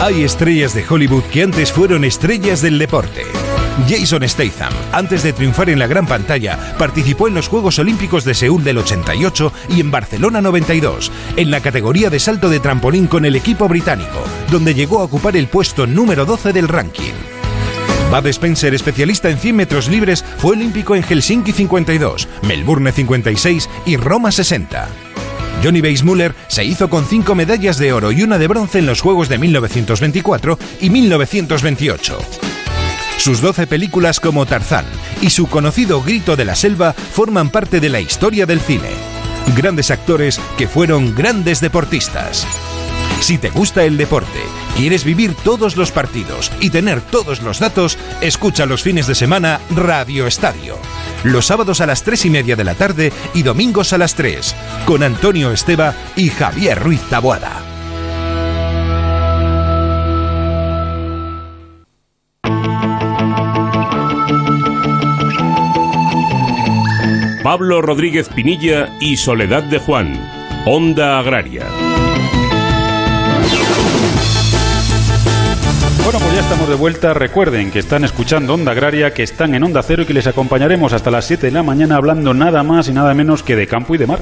[0.00, 3.22] Hay estrellas de Hollywood que antes fueron estrellas del deporte.
[3.88, 8.34] Jason Statham, antes de triunfar en la gran pantalla, participó en los Juegos Olímpicos de
[8.34, 13.24] Seúl del 88 y en Barcelona 92, en la categoría de salto de trampolín con
[13.24, 17.14] el equipo británico, donde llegó a ocupar el puesto número 12 del ranking.
[18.10, 23.96] Bud Spencer, especialista en 100 metros libres, fue olímpico en Helsinki 52, Melbourne 56 y
[23.96, 25.13] Roma 60.
[25.62, 29.00] Johnny Weissmuller se hizo con cinco medallas de oro y una de bronce en los
[29.00, 32.18] Juegos de 1924 y 1928.
[33.18, 34.84] Sus 12 películas como Tarzán
[35.22, 38.90] y su conocido Grito de la Selva forman parte de la historia del cine.
[39.56, 42.46] Grandes actores que fueron grandes deportistas.
[43.20, 44.40] Si te gusta el deporte,
[44.76, 49.60] quieres vivir todos los partidos y tener todos los datos, escucha los fines de semana
[49.74, 50.78] Radio Estadio
[51.24, 54.54] los sábados a las 3 y media de la tarde y domingos a las 3,
[54.86, 57.60] con Antonio Esteba y Javier Ruiz Taboada.
[67.42, 70.18] Pablo Rodríguez Pinilla y Soledad de Juan,
[70.66, 71.93] Onda Agraria.
[76.44, 77.14] Estamos de vuelta.
[77.14, 80.92] Recuerden que están escuchando Onda Agraria, que están en Onda Cero y que les acompañaremos
[80.92, 83.94] hasta las 7 de la mañana hablando nada más y nada menos que de campo
[83.94, 84.18] y de mar.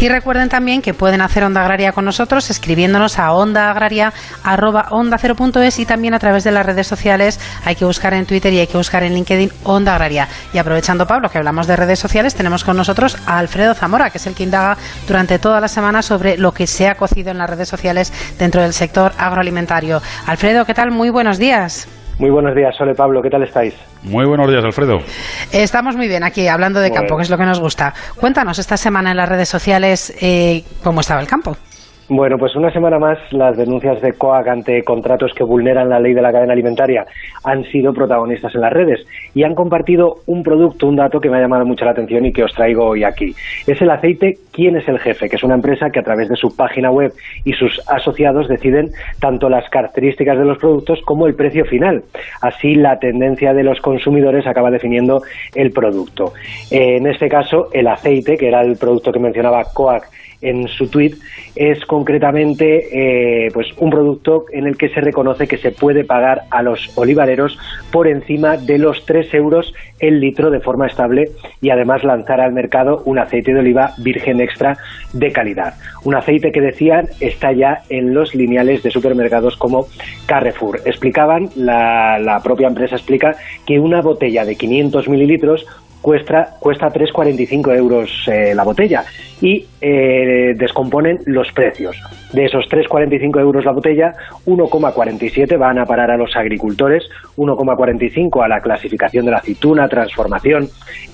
[0.00, 6.14] Y recuerden también que pueden hacer Onda Agraria con nosotros escribiéndonos a ondaagraria.onda0.es y también
[6.14, 7.40] a través de las redes sociales.
[7.64, 10.28] Hay que buscar en Twitter y hay que buscar en LinkedIn Onda Agraria.
[10.52, 14.18] Y aprovechando, Pablo, que hablamos de redes sociales, tenemos con nosotros a Alfredo Zamora, que
[14.18, 14.76] es el que indaga
[15.08, 18.62] durante toda la semana sobre lo que se ha cocido en las redes sociales dentro
[18.62, 20.00] del sector agroalimentario.
[20.26, 20.92] Alfredo, ¿qué tal?
[20.92, 21.47] Muy buenos días.
[22.18, 23.74] Muy buenos días, Sole Pablo, ¿qué tal estáis?
[24.02, 24.98] Muy buenos días, Alfredo.
[25.52, 27.94] Estamos muy bien aquí, hablando de campo, que es lo que nos gusta.
[28.16, 31.56] Cuéntanos esta semana en las redes sociales eh, cómo estaba el campo.
[32.10, 36.14] Bueno, pues una semana más las denuncias de COAC ante contratos que vulneran la ley
[36.14, 37.04] de la cadena alimentaria
[37.44, 41.36] han sido protagonistas en las redes y han compartido un producto, un dato que me
[41.36, 43.34] ha llamado mucho la atención y que os traigo hoy aquí.
[43.66, 45.28] Es el aceite ¿Quién es el jefe?
[45.28, 47.12] que es una empresa que a través de su página web
[47.44, 48.88] y sus asociados deciden
[49.20, 52.04] tanto las características de los productos como el precio final.
[52.40, 55.20] Así la tendencia de los consumidores acaba definiendo
[55.54, 56.32] el producto.
[56.70, 60.08] En este caso, el aceite, que era el producto que mencionaba COAC
[60.40, 61.14] en su tweet
[61.56, 66.42] es concretamente eh, pues un producto en el que se reconoce que se puede pagar
[66.50, 67.58] a los olivareros
[67.90, 72.52] por encima de los 3 euros el litro de forma estable y además lanzar al
[72.52, 74.78] mercado un aceite de oliva virgen extra
[75.12, 75.74] de calidad.
[76.04, 79.86] Un aceite que decían está ya en los lineales de supermercados como
[80.26, 80.80] Carrefour.
[80.84, 85.66] Explicaban, la, la propia empresa explica que una botella de 500 mililitros
[86.00, 89.04] cuesta, cuesta 3,45 euros eh, la botella
[89.40, 91.96] y eh, descomponen los precios.
[92.32, 94.12] De esos 3,45 euros la botella,
[94.46, 97.04] 1,47 van a parar a los agricultores,
[97.36, 100.68] 1,45 a la clasificación de la aceituna, transformación,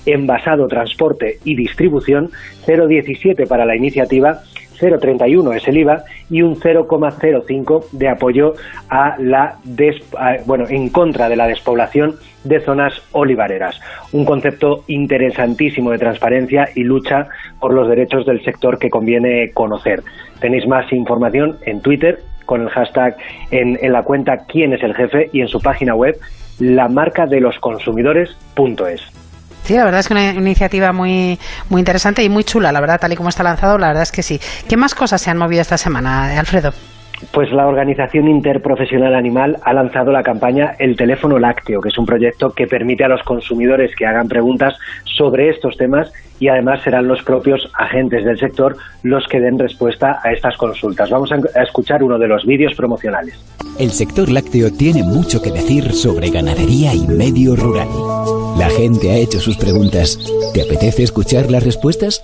[0.05, 2.31] envasado, transporte y distribución,
[2.65, 4.41] 0,17 para la iniciativa
[4.79, 8.53] 0,31 es el IVA y un 0,05 de apoyo
[8.89, 9.57] a la
[10.45, 13.79] bueno, en contra de la despoblación de zonas olivareras.
[14.11, 17.27] Un concepto interesantísimo de transparencia y lucha
[17.59, 20.03] por los derechos del sector que conviene conocer.
[20.39, 23.17] Tenéis más información en Twitter con el hashtag
[23.51, 26.15] en, en la cuenta quién es el jefe y en su página web
[26.59, 26.87] la
[29.65, 32.99] Sí, la verdad es que una iniciativa muy, muy interesante y muy chula, la verdad,
[32.99, 34.39] tal y como está lanzado, la verdad es que sí.
[34.69, 36.71] ¿Qué más cosas se han movido esta semana, Alfredo?
[37.31, 42.05] Pues la Organización Interprofesional Animal ha lanzado la campaña El Teléfono Lácteo, que es un
[42.05, 47.07] proyecto que permite a los consumidores que hagan preguntas sobre estos temas y además serán
[47.07, 51.09] los propios agentes del sector los que den respuesta a estas consultas.
[51.09, 53.39] Vamos a escuchar uno de los vídeos promocionales.
[53.79, 57.87] El sector lácteo tiene mucho que decir sobre ganadería y medio rural.
[58.57, 60.17] La gente ha hecho sus preguntas.
[60.53, 62.21] ¿Te apetece escuchar las respuestas?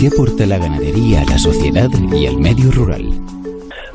[0.00, 3.04] ¿Qué aporta la ganadería a la sociedad y al medio rural?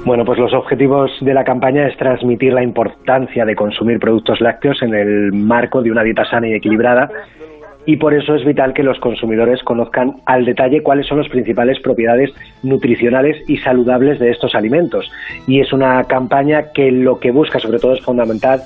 [0.05, 4.81] Bueno, pues los objetivos de la campaña es transmitir la importancia de consumir productos lácteos
[4.81, 7.09] en el marco de una dieta sana y equilibrada
[7.85, 11.79] y por eso es vital que los consumidores conozcan al detalle cuáles son las principales
[11.79, 12.31] propiedades
[12.61, 15.11] nutricionales y saludables de estos alimentos.
[15.47, 18.61] Y es una campaña que lo que busca sobre todo es fundamental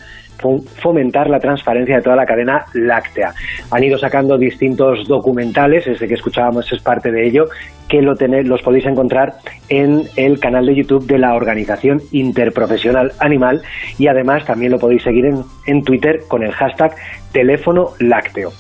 [0.82, 3.32] fomentar la transparencia de toda la cadena láctea.
[3.72, 7.46] Han ido sacando distintos documentales, ese que escuchábamos es parte de ello,
[7.88, 9.36] que lo los podéis encontrar
[9.70, 13.62] en el canal de YouTube de la Organización Interprofesional Animal
[13.98, 16.96] y además también lo podéis seguir en, en Twitter con el hashtag
[17.34, 18.52] teléfono lácteo.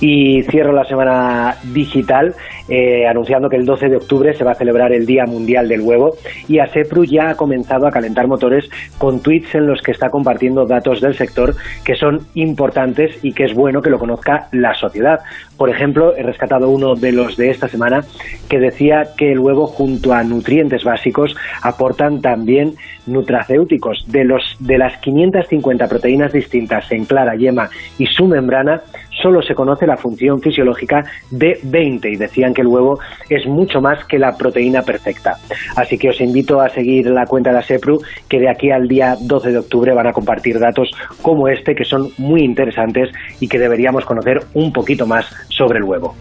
[0.00, 2.34] Y cierro la semana digital
[2.68, 5.82] eh, anunciando que el 12 de octubre se va a celebrar el Día Mundial del
[5.82, 6.16] Huevo
[6.48, 8.68] y ASEPRU ya ha comenzado a calentar motores
[8.98, 13.44] con tweets en los que está compartiendo datos del sector que son importantes y que
[13.44, 15.20] es bueno que lo conozca la sociedad.
[15.62, 18.04] Por ejemplo, he rescatado uno de los de esta semana
[18.48, 22.74] que decía que el huevo junto a nutrientes básicos aportan también
[23.06, 24.04] nutracéuticos.
[24.08, 28.82] De, los, de las 550 proteínas distintas en clara, yema y su membrana,
[29.22, 33.80] solo se conoce la función fisiológica de 20 y decían que el huevo es mucho
[33.80, 35.36] más que la proteína perfecta.
[35.76, 38.88] Así que os invito a seguir la cuenta de la SEPRU que de aquí al
[38.88, 40.90] día 12 de octubre van a compartir datos
[41.22, 45.84] como este que son muy interesantes y que deberíamos conocer un poquito más sobre el
[45.84, 46.14] huevo.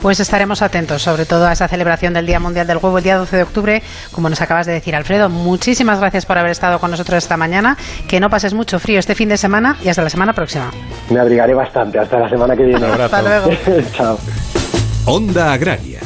[0.00, 3.16] Pues estaremos atentos, sobre todo a esa celebración del Día Mundial del Huevo el día
[3.16, 3.82] 12 de octubre,
[4.12, 5.28] como nos acabas de decir, Alfredo.
[5.28, 7.76] Muchísimas gracias por haber estado con nosotros esta mañana.
[8.08, 10.70] Que no pases mucho frío este fin de semana y hasta la semana próxima.
[11.10, 11.98] Me abrigaré bastante.
[11.98, 12.86] Hasta la semana que viene.
[13.02, 13.50] hasta luego.
[13.92, 14.18] Chao.
[15.06, 16.05] Onda Agraria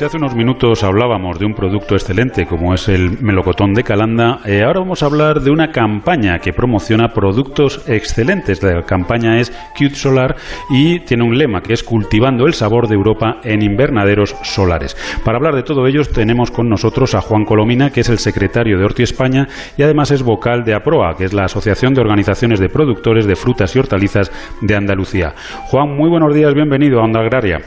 [0.00, 4.62] Hace unos minutos hablábamos de un producto excelente como es el melocotón de Calanda, eh,
[4.62, 8.62] ahora vamos a hablar de una campaña que promociona productos excelentes.
[8.62, 10.34] La campaña es Cute Solar
[10.70, 14.96] y tiene un lema que es Cultivando el sabor de Europa en invernaderos solares.
[15.26, 18.78] Para hablar de todo ello tenemos con nosotros a Juan Colomina, que es el secretario
[18.78, 22.60] de Horti España y además es vocal de APROA, que es la Asociación de Organizaciones
[22.60, 24.32] de Productores de Frutas y Hortalizas
[24.62, 25.34] de Andalucía.
[25.66, 27.58] Juan, muy buenos días, bienvenido a Onda Agraria.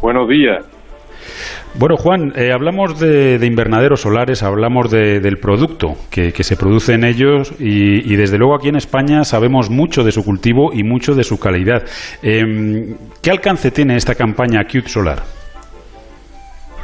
[0.00, 0.77] Buenos días.
[1.74, 7.54] Bueno, Juan, eh, hablamos de, invernaderos solares, hablamos del producto que, se produce en ellos
[7.60, 11.38] y, desde luego aquí en España sabemos mucho de su cultivo y mucho de su
[11.38, 11.84] calidad.
[12.22, 15.18] Em, ¿Qué alcance tiene esta campaña Cute Solar?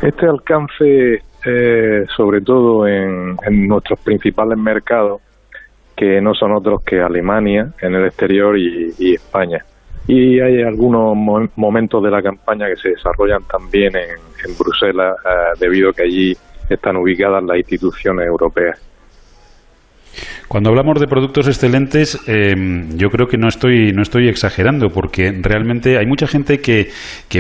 [0.03, 3.37] Este alcance, eh, sobre todo en,
[3.67, 5.23] nuestros principales mercados,
[5.97, 9.65] que no son otros que Alemania en el exterior y España
[10.07, 11.17] y hay algunos
[11.57, 16.37] momentos de la campaña que se desarrollan también en, Bruselas eh, debido a que allí
[16.69, 18.79] están ubicadas las instituciones europeas.
[20.49, 22.55] Cuando hablamos de productos excelentes, eh,
[22.97, 26.91] yo creo que no estoy, no estoy exagerando, porque realmente hay mucha gente que,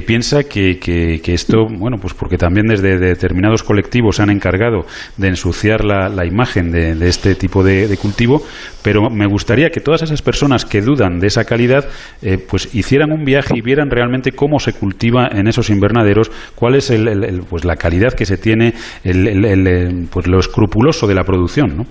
[0.07, 4.86] piensa que, esto, bueno, pues porque también desde determinados colectivos se han encargado
[5.18, 8.42] de ensuciar la, imagen de, este tipo de, cultivo,
[8.82, 11.86] pero me gustaría que todas esas personas que dudan de esa calidad,
[12.22, 16.74] eh, pues hicieran un viaje y vieran realmente cómo se cultiva en esos invernaderos, cuál
[16.74, 18.72] es el, pues la calidad que se tiene,
[19.05, 21.86] el, pues lo escrupuloso de la producción, ¿no?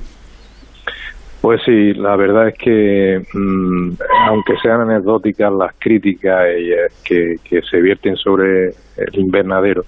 [1.44, 3.96] Pues sí, la verdad es que mm,
[4.30, 9.84] aunque sean anecdóticas las críticas eh, que, se vierten sobre el invernadero,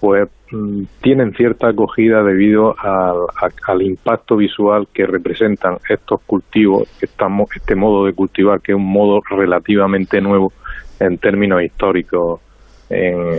[0.00, 8.06] pues mm, tienen cierta acogida debido al, impacto visual que representan estos cultivos, este modo
[8.06, 10.52] de cultivar que es un modo relativamente nuevo
[10.98, 12.40] en términos históricos
[12.88, 13.38] en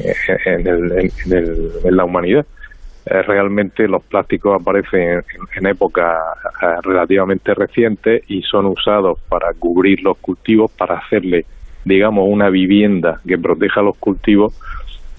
[1.84, 2.46] la humanidad.
[3.04, 5.24] Eh, realmente los plásticos aparecen
[5.56, 6.20] en, épocas
[6.62, 11.46] eh, relativamente recientes y son usados para cubrir los cultivos, para hacerle,
[11.84, 14.54] digamos, una vivienda que proteja los cultivos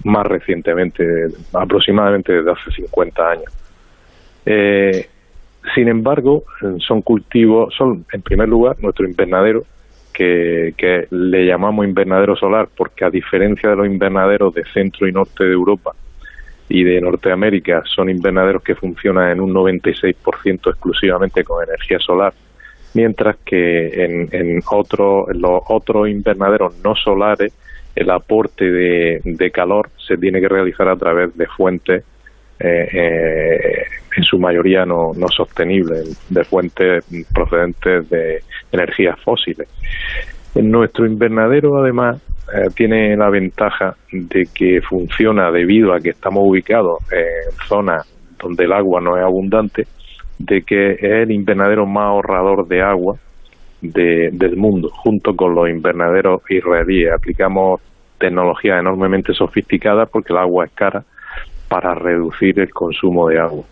[0.05, 3.53] más recientemente, aproximadamente desde hace 50 años.
[4.45, 5.09] Eh,
[5.75, 6.43] sin embargo,
[6.79, 9.63] son cultivos, son en primer lugar nuestro invernadero,
[10.13, 15.11] que, que le llamamos invernadero solar, porque a diferencia de los invernaderos de centro y
[15.11, 15.93] norte de Europa,
[16.69, 22.33] y de Norteamérica son invernaderos que funcionan en un 96% exclusivamente con energía solar,
[22.93, 27.53] mientras que en, en, otro, los otros invernaderos no solares
[27.95, 32.03] el aporte de, calor se tiene que realizar a través de fuentes
[32.59, 33.83] eh, eh,
[34.15, 37.03] en su mayoría no, no sostenibles, de fuentes
[37.33, 39.67] procedentes de energías fósiles.
[40.55, 42.21] En nuestro invernadero, además,
[42.53, 48.65] eh, tiene la ventaja de que funciona debido a que estamos ubicados en zonas donde
[48.65, 49.87] el agua no es abundante,
[50.37, 53.17] de que es el invernadero más ahorrador de agua
[53.81, 57.11] del mundo, junto con los invernaderos israelíes.
[57.11, 57.81] Aplicamos
[58.19, 61.03] tecnologías enormemente sofisticadas porque el agua es cara
[61.67, 63.63] para reducir el consumo de agua.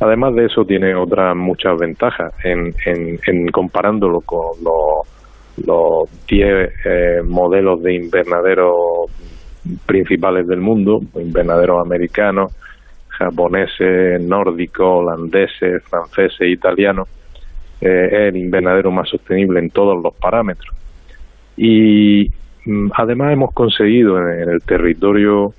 [0.00, 5.17] Además de eso, tiene otras muchas ventajas en, en comparándolo con los
[5.66, 9.10] los 10 eh, modelos de invernaderos
[9.86, 12.52] principales del mundo, invernaderos americanos,
[13.08, 17.08] japoneses, nórdicos, holandeses, franceses, italianos,
[17.80, 20.74] eh, es el invernadero más sostenible en todos los parámetros.
[21.56, 22.30] Y
[22.64, 25.52] mm, además hemos conseguido en, el territorio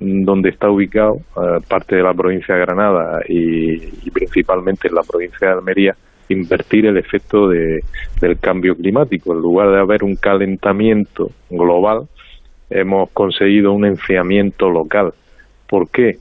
[0.00, 3.74] donde está ubicado, eh, parte de la provincia de Granada y,
[4.06, 5.96] y principalmente en la provincia de Almería,
[6.28, 7.82] invertir el efecto de,
[8.20, 9.32] del cambio climático.
[9.32, 12.08] En lugar de haber un calentamiento global,
[12.70, 15.12] hemos conseguido un enfriamiento local.
[15.68, 16.18] ¿Por qué?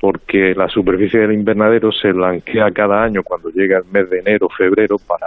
[0.00, 4.48] Porque la superficie del invernadero se blanquea cada año cuando llega el mes de enero,
[4.48, 5.26] febrero, para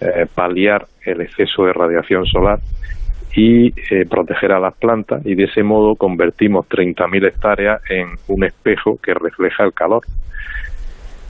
[0.00, 2.58] eh, paliar el exceso de radiación solar
[3.34, 8.44] y eh, proteger a las plantas y de ese modo convertimos 30.000 hectáreas en un
[8.44, 10.02] espejo que refleja el calor.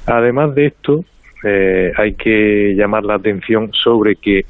[0.06, 1.04] Además de esto,
[1.44, 4.44] eh, hay que llamar la atención sobre que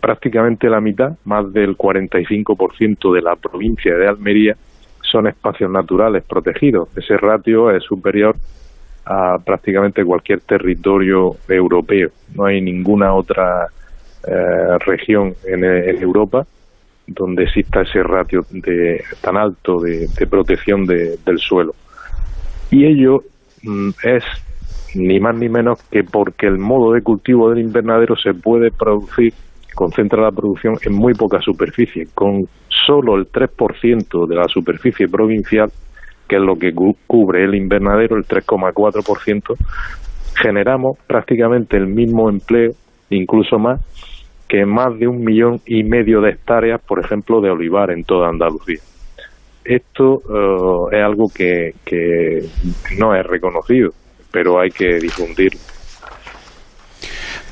[0.00, 4.56] prácticamente la mitad, más del 45% de la provincia de Almería,
[5.02, 6.88] son espacios naturales protegidos.
[6.96, 8.36] Ese ratio es superior
[9.04, 12.10] a prácticamente cualquier territorio europeo.
[12.34, 13.66] No hay ninguna otra
[14.26, 16.46] eh, región en, Europa
[17.06, 21.74] donde exista ese ratio de, tan alto de, protección del suelo.
[22.70, 23.22] Y ello
[23.62, 24.24] mm, es
[24.94, 29.32] ni más ni menos que porque el modo de cultivo del invernadero se puede producir,
[29.74, 32.42] concentra la producción en muy poca superficie, con
[32.86, 35.70] solo el 3% de la superficie provincial,
[36.28, 36.72] que es lo que
[37.06, 39.54] cubre el invernadero, el 3,4%,
[40.34, 42.72] generamos prácticamente el mismo empleo,
[43.10, 43.80] incluso más,
[44.48, 48.28] que más de un millón y medio de hectáreas, por ejemplo, de olivar en toda
[48.28, 48.80] Andalucía.
[49.64, 50.20] Esto
[50.90, 52.40] eh, es algo que, que
[52.98, 53.90] no es reconocido
[54.30, 55.52] pero hay que difundir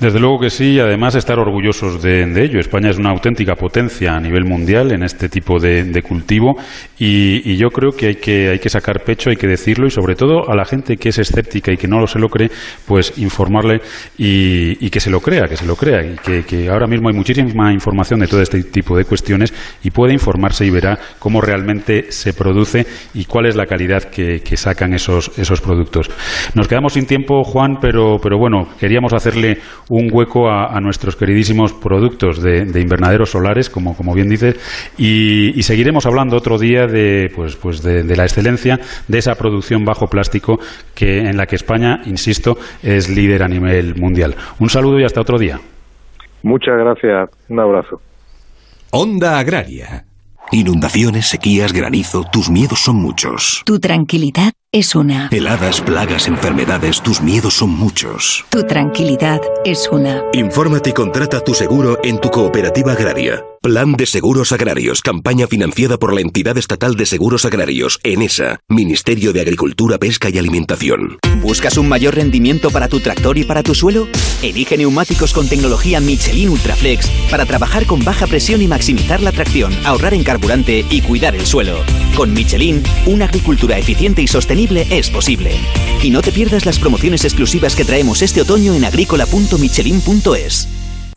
[0.00, 2.60] desde luego que sí, y además estar orgullosos de, ello.
[2.60, 6.56] España es una auténtica potencia a nivel mundial en este tipo de, cultivo
[6.98, 10.14] y, yo creo que hay, que hay que sacar pecho, hay que decirlo y sobre
[10.14, 12.50] todo a la gente que es escéptica y que no se lo cree,
[12.86, 13.80] pues informarle
[14.18, 17.72] y, que se lo crea, que se lo crea y que, ahora mismo hay muchísima
[17.72, 22.32] información de todo este tipo de cuestiones y puede informarse y verá cómo realmente se
[22.32, 26.10] produce y cuál es la calidad que, sacan esos, esos productos.
[26.54, 29.58] Nos quedamos sin tiempo, Juan, pero, pero bueno, queríamos hacerle
[29.88, 34.56] un hueco a, nuestros queridísimos productos de, invernaderos solares, como, como bien dices,
[34.98, 38.78] y, seguiremos hablando otro día de, pues, pues de, la excelencia
[39.08, 40.58] de esa producción bajo plástico
[40.94, 44.34] que, en la que España, insisto, es líder a nivel mundial.
[44.58, 45.60] Un saludo y hasta otro día.
[46.42, 47.30] Muchas gracias.
[47.48, 48.00] Un abrazo.
[48.90, 50.04] Onda Agraria.
[50.52, 53.62] Inundaciones, sequías, granizo, tus miedos son muchos.
[53.66, 55.28] Tu tranquilidad es una.
[55.32, 58.44] Heladas, plagas, enfermedades, tus miedos son muchos.
[58.50, 60.22] Tu tranquilidad es una.
[60.34, 63.42] Infórmate y contrata tu seguro en tu cooperativa agraria.
[63.62, 69.32] Plan de Seguros Agrarios, campaña financiada por la entidad estatal de seguros agrarios, ENESA, Ministerio
[69.32, 71.18] de Agricultura, Pesca y Alimentación.
[71.40, 74.08] ¿Buscas un mayor rendimiento para tu tractor y para tu suelo?
[74.42, 79.72] Elige neumáticos con tecnología Michelin Ultraflex para trabajar con baja presión y maximizar la tracción,
[79.84, 81.78] ahorrar en carburante y cuidar el suelo.
[82.16, 85.56] Con Michelin, una agricultura eficiente y sostenible es posible.
[86.02, 90.68] Y no te pierdas las promociones exclusivas que traemos este otoño en agrícola.michelin.es.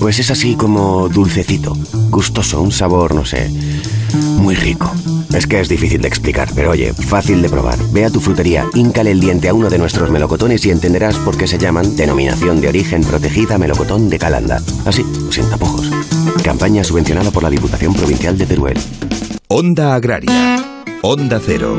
[0.00, 1.76] Pues es así como dulcecito,
[2.08, 3.50] gustoso, un sabor, no sé,
[4.38, 4.90] muy rico.
[5.34, 7.78] Es que es difícil de explicar, pero oye, fácil de probar.
[7.92, 11.36] Ve a tu frutería, híncale el diente a uno de nuestros melocotones y entenderás por
[11.36, 14.60] qué se llaman Denominación de Origen Protegida Melocotón de Calanda.
[14.86, 15.90] Así, sin tapujos.
[16.42, 18.78] Campaña subvencionada por la Diputación Provincial de Teruel.
[19.48, 20.64] Onda Agraria.
[21.02, 21.78] Onda Cero.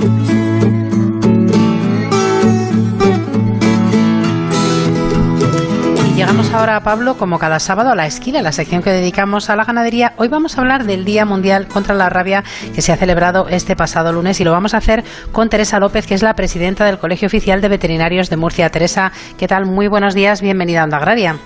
[6.21, 9.63] Llegamos ahora, Pablo, como cada sábado, a la esquina, la sección que dedicamos a la
[9.63, 10.13] ganadería.
[10.17, 12.43] Hoy vamos a hablar del Día Mundial contra la Rabia
[12.75, 16.05] que se ha celebrado este pasado lunes y lo vamos a hacer con Teresa López,
[16.05, 18.69] que es la presidenta del Colegio Oficial de Veterinarios de Murcia.
[18.69, 19.65] Teresa, ¿qué tal?
[19.65, 21.37] Muy buenos días, bienvenida a Onda Agraria.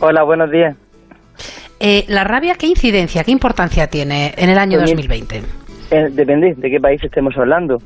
[0.00, 0.76] Hola, buenos días.
[1.78, 5.42] Eh, ¿La rabia qué incidencia, qué importancia tiene en el año 2020?
[5.90, 7.78] Pues eh, depende de qué país estemos hablando.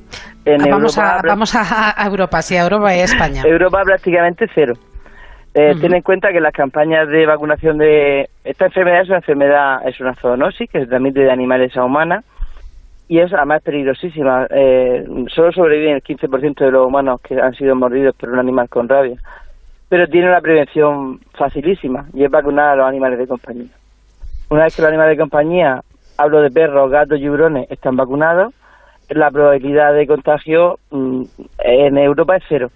[0.46, 3.42] En vamos, a, vamos a, Europa, sí, a Europa y España.
[3.44, 4.72] Europa prácticamente cero.
[5.58, 9.88] Eh, Ten en cuenta que las campañas de vacunación de esta enfermedad es una enfermedad,
[9.88, 12.26] es una zoonosis que se transmite de animales a humanas
[13.08, 14.46] y es además peligrosísima.
[14.50, 15.02] Eh,
[15.34, 18.86] solo sobreviven el 15% de los humanos que han sido mordidos por un animal con
[18.86, 19.16] rabia,
[19.88, 23.70] pero tiene una prevención facilísima y es vacunar a los animales de compañía.
[24.50, 25.80] Una vez que los animales de compañía,
[26.18, 28.52] hablo de perros, gatos y hurones, están vacunados,
[29.08, 31.22] la probabilidad de contagio mm,
[31.60, 32.70] en Europa es cero.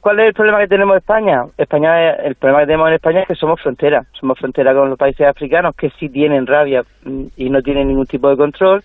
[0.00, 1.44] ¿Cuál es el problema que tenemos en España?
[1.58, 2.12] España?
[2.14, 4.04] El problema que tenemos en España es que somos frontera.
[4.12, 8.06] Somos frontera con los países africanos que sí tienen rabia mm, y no tienen ningún
[8.06, 8.82] tipo de control.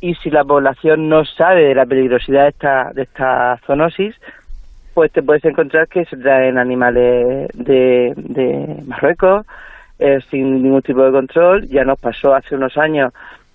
[0.00, 4.14] y si la población no sabe de la peligrosidad de esta, de esta zoonosis,
[4.94, 9.46] pues te puedes encontrar que se traen animales de, Marruecos
[9.98, 11.66] eh, sin ningún tipo de control.
[11.68, 13.12] Ya nos pasó hace unos años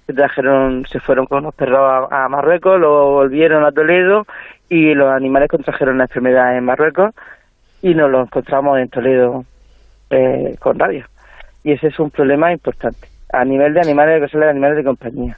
[0.10, 4.26] se trajeron, se fueron con los perros a, Marruecos, luego volvieron a Toledo
[4.70, 7.14] y los animales contrajeron la enfermedad en Marruecos
[7.82, 9.46] y nos lo encontramos en Toledo
[10.10, 11.10] eh, con rabia.
[11.64, 14.84] Y ese es un problema importante a nivel de animales, que son los animales de
[14.84, 15.38] compañía.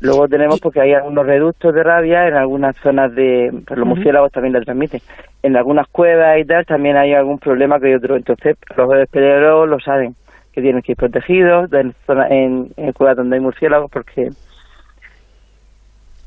[0.00, 4.32] Luego tenemos porque hay algunos reductos de rabia en algunas zonas de, pues los murciélagos
[4.32, 5.00] también la transmiten.
[5.42, 8.16] En algunas cuevas y tal también hay algún problema que hay otro.
[8.16, 10.14] Entonces los hospedaleros lo saben
[10.52, 14.30] que tienen que ir protegidos en, zona, en, cuevas donde hay murciélagos porque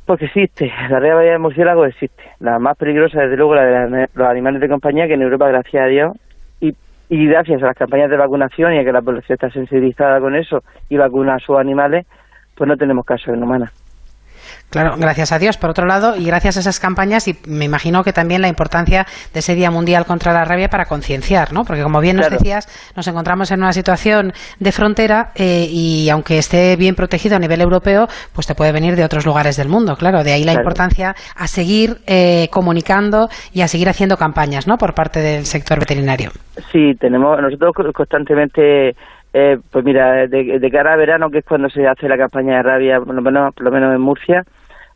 [0.06, 2.24] porque existe, la rabia de murciélagos existe.
[2.40, 5.84] La más peligrosa, desde luego, la de los animales de compañía, que en Europa, gracias
[5.84, 6.18] a Dios,
[6.60, 6.76] y,
[7.10, 10.36] y gracias a las campañas de vacunación y a que la población está sensibilizada con
[10.36, 12.06] eso y vacuna a sus animales,
[12.56, 13.83] pues no tenemos casos en humanas.
[14.74, 18.04] Claro, gracias a Dios, por otro lado, y gracias a esas campañas, y me imagino
[18.04, 21.64] que también la importancia de ese Día Mundial contra la Rabia para concienciar, ¿no?
[21.64, 22.66] Porque como bien nos decías,
[22.96, 27.62] nos encontramos en una situación de frontera eh, y aunque esté bien protegido a nivel
[27.62, 30.24] europeo, pues te puede venir de otros lugares del mundo, claro.
[30.24, 34.78] De ahí la importancia a seguir eh, comunicando y a seguir haciendo campañas, ¿no?
[34.78, 36.32] Por parte del sector veterinario.
[36.72, 38.96] Sí, tenemos nosotros constantemente
[39.36, 42.64] eh, pues mira, de, cara a verano, que es cuando se hace la campaña de
[42.64, 44.44] rabia, por lo menos, por lo menos en Murcia,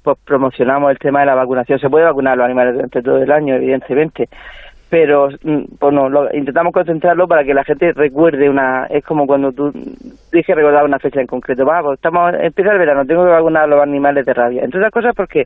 [0.08, 1.80] pues promocionamos el tema de la vacunación.
[1.80, 4.30] Se puede vacunar a los animales durante todo el año, evidentemente,
[4.90, 8.86] pero mm, lo, intentamos concentrarlo para que la gente recuerde una.
[8.86, 9.70] Es como cuando tú
[10.32, 11.66] dije recordar una fecha en concreto.
[11.66, 14.64] Vamos, pues estamos, empieza el verano, tengo que vacunar a los animales de rabia.
[14.64, 15.44] Entre otras cosas porque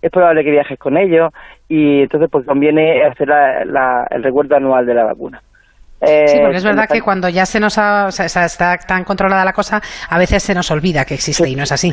[0.00, 1.32] es probable que viajes con ellos
[1.68, 5.40] y entonces pues conviene hacer el recuerdo anual de la vacuna.
[6.00, 9.02] Eh, sí, porque es verdad que cuando ya se nos ha, o sea, está tan
[9.02, 11.92] controlada la cosa, a veces se nos olvida que existe y no es así.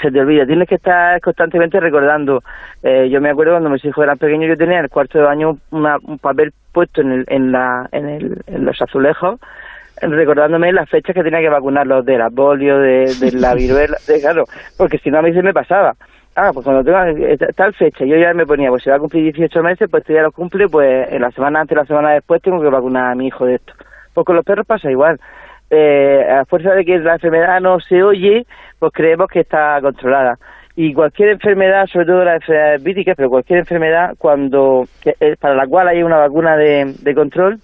[0.00, 2.42] Se te olvida, tienes que estar constantemente recordando.
[2.82, 5.24] Eh, yo me acuerdo cuando mis hijos eran pequeños, yo tenía en el cuarto de
[5.24, 9.40] baño un papel puesto en, el, en, la, en, el, en los azulejos
[10.00, 14.20] recordándome las fechas que tenía que vacunarlos de la polio, de, de la viruela, de,
[14.20, 14.44] claro,
[14.76, 15.94] porque si no a mí se me pasaba
[16.36, 17.06] ah, pues cuando tenga
[17.54, 20.12] tal fecha, yo ya me ponía, pues si va a cumplir 18 meses, pues esto
[20.12, 23.14] ya lo cumple, pues en la semana antes, la semana después tengo que vacunar a
[23.14, 23.74] mi hijo de esto.
[24.14, 25.18] Pues con los perros pasa igual.
[25.70, 28.46] Eh, a fuerza de que la enfermedad no se oye,
[28.82, 30.40] pues creemos que está controlada.
[30.74, 35.68] Y cualquier enfermedad, sobre todo las enfermedades víticas, pero cualquier enfermedad, cuando eh, para la
[35.68, 37.60] cual hay una vacuna de, control,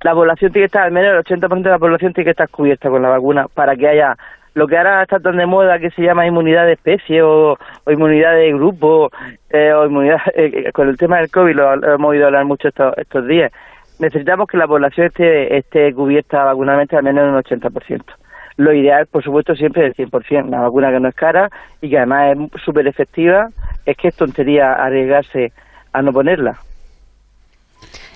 [0.00, 2.48] la población tiene que estar, al menos el 80% de la población tiene que estar
[2.48, 4.16] cubierta con la vacuna para que haya
[4.54, 8.36] lo que ahora está tan de moda que se llama inmunidad de especie o, inmunidad
[8.36, 9.10] de grupo
[9.50, 12.96] eh, o inmunidad eh, con el tema del COVID lo, hemos oído hablar mucho estos,
[12.96, 13.52] estos días
[13.98, 18.19] necesitamos que la población esté, esté cubierta vacunalmente al menos en un 80%.
[18.60, 20.48] Lo ideal, por supuesto, siempre es el 100%.
[20.48, 21.48] Una vacuna que no es cara
[21.80, 23.48] y que además es súper efectiva,
[23.86, 25.52] es que es tontería arriesgarse
[25.94, 26.58] a no ponerla.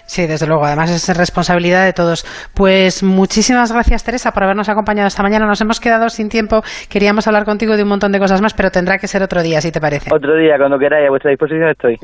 [0.04, 0.66] Sí, desde luego.
[0.66, 2.26] Además es responsabilidad de todos.
[2.52, 5.46] Pues muchísimas gracias, Teresa, por habernos acompañado esta mañana.
[5.46, 6.62] Nos hemos quedado sin tiempo.
[6.90, 9.62] Queríamos hablar contigo de un montón de cosas más, pero tendrá que ser otro día,
[9.62, 10.14] si te parece.
[10.14, 11.06] Otro día, cuando queráis.
[11.06, 11.96] A vuestra disposición estoy.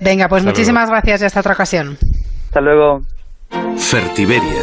[0.00, 1.96] Venga, pues muchísimas gracias y hasta otra ocasión.
[2.46, 3.02] Hasta luego.
[3.76, 4.62] Fertiberia,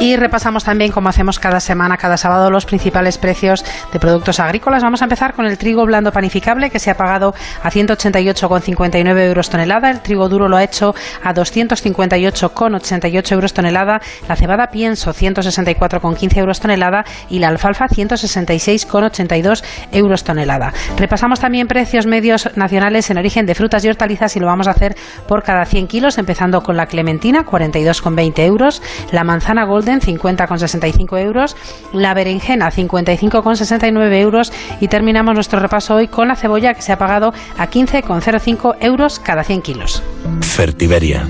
[0.00, 4.82] Y repasamos también, como hacemos cada semana, cada sábado, los principales precios de productos agrícolas.
[4.82, 9.50] Vamos a empezar con el trigo blando panificable, que se ha pagado a 188,59 euros
[9.50, 9.90] tonelada.
[9.90, 14.00] El trigo duro lo ha hecho a 258,88 euros tonelada.
[14.26, 17.04] La cebada pienso, 164,15 euros tonelada.
[17.28, 20.72] Y la alfalfa, 166,82 euros tonelada.
[20.96, 24.70] Repasamos también precios medios nacionales en origen de frutas y hortalizas y lo vamos a
[24.70, 24.96] hacer
[25.28, 28.80] por cada 100 kilos, empezando con la clementina, 42,20 euros.
[29.12, 31.56] La manzana golden, 50,65 euros,
[31.92, 36.98] la berenjena 55,69 euros y terminamos nuestro repaso hoy con la cebolla que se ha
[36.98, 40.02] pagado a 15,05 euros cada 100 kilos.
[40.42, 41.28] Fertiberia.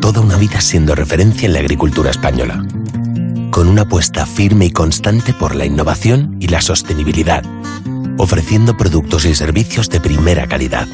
[0.00, 2.62] Toda una vida siendo referencia en la agricultura española.
[3.50, 7.44] Con una apuesta firme y constante por la innovación y la sostenibilidad,
[8.18, 10.88] ofreciendo productos y servicios de primera calidad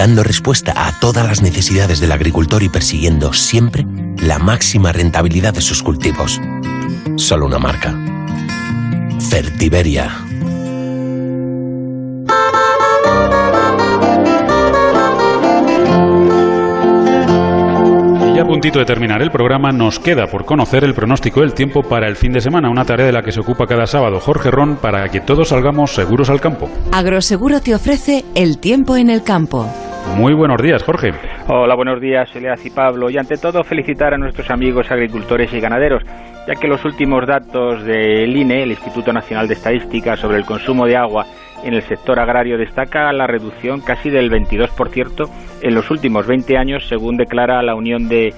[0.00, 3.84] dando respuesta a todas las necesidades del agricultor y persiguiendo siempre
[4.22, 6.40] la máxima rentabilidad de sus cultivos.
[7.16, 7.96] Solo una marca.
[9.30, 10.10] Fertiberia.
[18.26, 21.54] Y ya a puntito de terminar el programa, nos queda por conocer el pronóstico del
[21.54, 24.20] tiempo para el fin de semana, una tarea de la que se ocupa cada sábado
[24.20, 26.68] Jorge Ron para que todos salgamos seguros al campo.
[26.92, 29.66] Agroseguro te ofrece el tiempo en el campo.
[30.16, 31.12] Muy buenos días, Jorge.
[31.48, 33.10] Hola, buenos días, Soledad y Pablo.
[33.10, 36.02] Y ante todo, felicitar a nuestros amigos agricultores y ganaderos,
[36.46, 40.86] ya que los últimos datos del INE, el Instituto Nacional de Estadística, sobre el consumo
[40.86, 41.26] de agua
[41.64, 45.28] en el sector agrario destaca la reducción casi del 22%
[45.62, 48.32] en los últimos 20 años, según declara la Unión de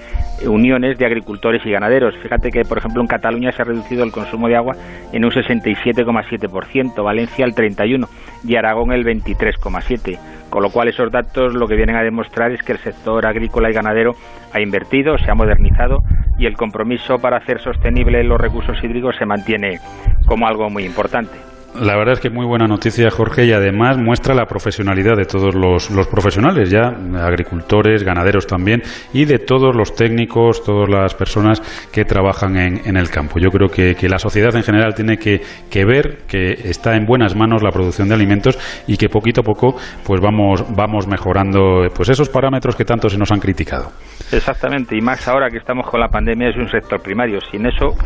[0.47, 2.17] Uniones de Agricultores y Ganaderos.
[2.23, 4.75] Fíjate que, por ejemplo, en Cataluña se ha reducido el consumo de agua
[5.13, 8.09] en un 67,7%, Valencia el 31%
[8.45, 10.19] y Aragón el 23,7%.
[10.51, 13.71] Con lo cual, esos datos lo que vienen a demostrar es que el sector agrícola
[13.71, 14.15] y ganadero
[14.53, 16.03] ha invertido, se ha modernizado
[16.39, 19.79] y el compromiso para hacer sostenible los recursos hídricos se mantiene
[20.27, 21.53] como algo muy importante.
[21.75, 25.55] La verdad es que muy buena noticia, Jorge, y además muestra la profesionalidad de todos
[25.55, 26.89] los, profesionales, ya
[27.25, 28.83] agricultores, ganaderos también,
[29.15, 33.39] y de todos los técnicos, todas las personas que trabajan en, el campo.
[33.39, 35.41] Yo creo que, la sociedad en general tiene que,
[35.87, 39.75] ver que está en buenas manos la producción de alimentos y que poquito a poco
[40.05, 43.93] pues vamos, vamos mejorando pues esos parámetros que tanto se nos han criticado.
[44.31, 47.41] Exactamente, y más ahora que estamos con la pandemia es un sector primario.
[47.51, 47.97] Sin eso,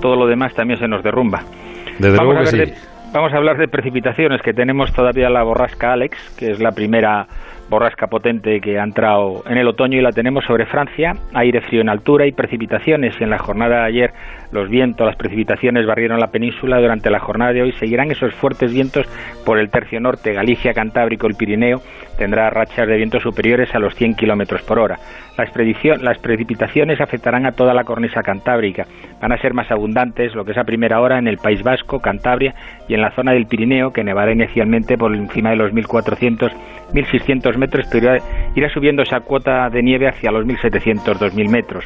[0.00, 1.44] todo lo demás también se nos derrumba.
[1.98, 2.91] Desde luego que sí.
[3.12, 7.26] Vamos a hablar de precipitaciones, que tenemos todavía la borrasca Alex, que es la primera
[7.72, 11.80] borrasca potente que ha entrado en el otoño y la tenemos sobre Francia, aire frío
[11.80, 13.14] en altura y precipitaciones.
[13.18, 14.10] Y en la jornada de ayer
[14.52, 16.78] los vientos, las precipitaciones barrieron la península.
[16.78, 19.06] Durante la jornada de hoy seguirán esos fuertes vientos
[19.46, 21.80] por el tercio norte, Galicia, Cantábrico, el Pirineo.
[22.18, 24.98] Tendrá rachas de vientos superiores a los 100 kilómetros por hora.
[25.38, 25.50] Las,
[26.02, 28.86] las precipitaciones afectarán a toda la cornisa cantábrica.
[29.20, 32.00] Van a ser más abundantes, lo que es a primera hora, en el País Vasco,
[32.00, 32.54] Cantabria
[32.86, 36.52] y en la zona del Pirineo, que nevará inicialmente por encima de los 1.400,
[36.92, 38.16] 1.600 metros, pero
[38.54, 41.84] irá subiendo esa cuota de nieve hacia los 1.700, 2.000 metros.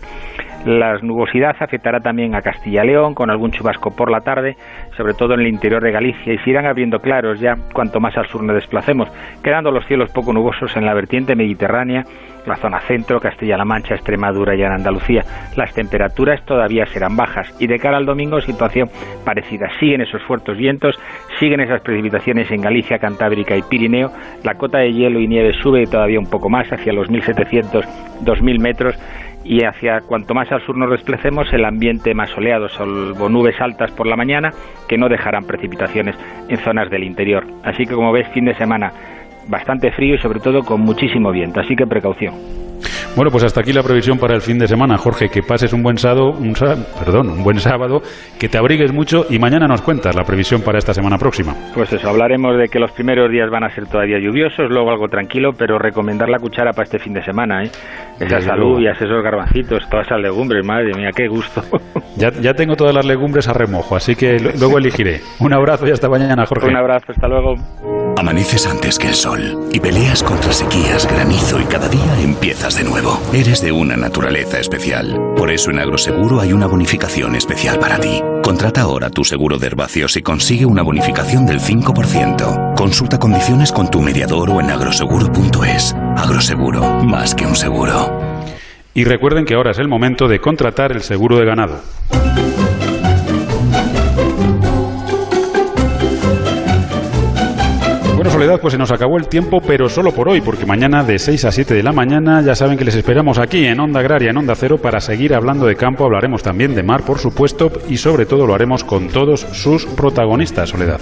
[0.67, 4.57] La nubosidad afectará también a Castilla y León, con algún chubasco por la tarde,
[4.97, 8.17] sobre todo en el interior de Galicia, y se irán abriendo claros ya cuanto más
[8.17, 9.09] al sur nos desplacemos,
[9.45, 12.03] quedando los cielos poco nubosos en la vertiente mediterránea,
[12.47, 15.23] la zona centro, Castilla-La Mancha, Extremadura y en Andalucía.
[15.57, 18.89] Las temperaturas todavía serán bajas y de cara al domingo situación
[19.25, 19.69] parecida.
[19.79, 20.99] Siguen esos fuertes vientos,
[21.39, 24.11] siguen esas precipitaciones en Galicia, Cantábrica y Pirineo.
[24.45, 27.85] La cota de hielo y nieve sube todavía un poco más, hacia los 1.700,
[28.25, 28.97] 2.000 metros
[29.45, 33.93] y hacia cuanto más al sur nos desplacemos el ambiente más soleado, salvo nubes altas
[33.93, 34.51] por la mañana
[34.89, 36.17] que no dejarán precipitaciones
[36.49, 37.47] en zonas del interior.
[37.63, 38.93] Así que como ves, fin de semana
[39.49, 42.35] bastante frío y sobre todo con muchísimo viento, así que precaución.
[43.17, 44.99] Bueno, pues hasta aquí la previsión para el fin de semana.
[44.99, 46.53] Jorge, que pases un buen sábado, un,
[46.99, 48.03] perdón, un buen sábado,
[48.39, 51.55] que te abrigues mucho y mañana nos cuentas la previsión para esta semana próxima.
[51.75, 55.09] Pues eso, hablaremos de que los primeros días van a ser todavía lluviosos, luego algo
[55.09, 57.71] tranquilo, pero recomendar la cuchara para este fin de semana, ¿eh?
[58.21, 61.63] Esa salud y esos garbancitos, todas esas legumbres, madre mía, qué gusto.
[62.19, 65.21] Ya, ya tengo todas las legumbres a remojo, así que luego elegiré.
[65.39, 66.67] Un abrazo y hasta mañana, Jorge.
[66.67, 67.57] Un abrazo, hasta luego.
[68.17, 72.85] Amaneces antes que el sol y peleas contra sequías, granizo y cada día empiezas de
[72.85, 73.21] nuevo.
[73.35, 75.35] Eres de una naturaleza especial.
[75.37, 78.23] Por eso en Agroseguro hay una bonificación especial para ti.
[78.43, 82.75] Contrata ahora tu seguro de herbacios y consigue una bonificación del 5%.
[82.75, 85.95] Consulta condiciones con tu mediador o en agroseguro.es.
[86.17, 88.19] Agroseguro, más que un seguro.
[88.95, 91.83] Y recuerden que ahora es el momento de contratar el seguro de ganado.
[98.37, 101.47] Soledad, pues se nos acabó el tiempo, pero solo por hoy, porque mañana de 6
[101.47, 104.37] a 7 de la mañana ya saben que les esperamos aquí en Onda Agraria, en
[104.37, 106.05] Onda Cero, para seguir hablando de campo.
[106.05, 110.69] Hablaremos también de mar, por supuesto, y sobre todo lo haremos con todos sus protagonistas,
[110.69, 111.01] Soledad.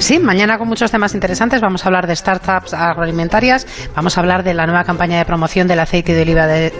[0.00, 1.60] Sí, mañana con muchos temas interesantes.
[1.60, 3.64] Vamos a hablar de startups agroalimentarias,
[3.94, 6.72] vamos a hablar de la nueva campaña de promoción del aceite de oliva de,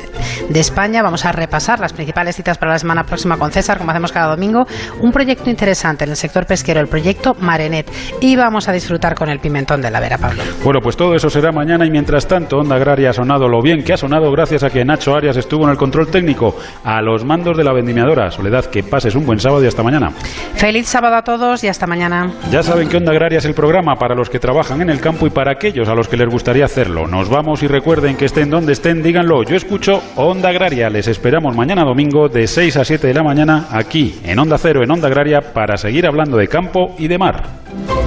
[0.49, 3.93] de España, vamos a repasar las principales citas para la semana próxima con César, como
[3.93, 4.67] hacemos cada domingo,
[5.01, 7.89] un proyecto interesante en el sector pesquero, el proyecto Marenet,
[8.21, 10.43] y vamos a disfrutar con el pimentón de Pablo.
[10.65, 13.83] Bueno, pues todo eso será mañana y mientras tanto, Onda Agraria ha sonado lo bien
[13.83, 17.25] que ha sonado gracias a que Nacho Arias estuvo en el control técnico, a los
[17.25, 18.31] mandos de la vendimiadora.
[18.31, 20.11] Soledad, que pases un buen sábado y hasta mañana.
[20.55, 22.33] Feliz sábado a todos y hasta mañana.
[22.51, 25.27] Ya saben que Onda Agraria es el programa para los que trabajan en el campo
[25.27, 27.07] y para aquellos a los que les gustaría hacerlo.
[27.07, 29.43] Nos vamos y recuerden que estén donde estén, díganlo.
[29.43, 30.91] Yo escucho Onda Agraria.
[30.91, 34.83] Les esperamos mañana domingo de 6 a 7 de la mañana aquí en Onda Cero,
[34.83, 38.02] en Onda Agraria, para seguir hablando de campo y de mar.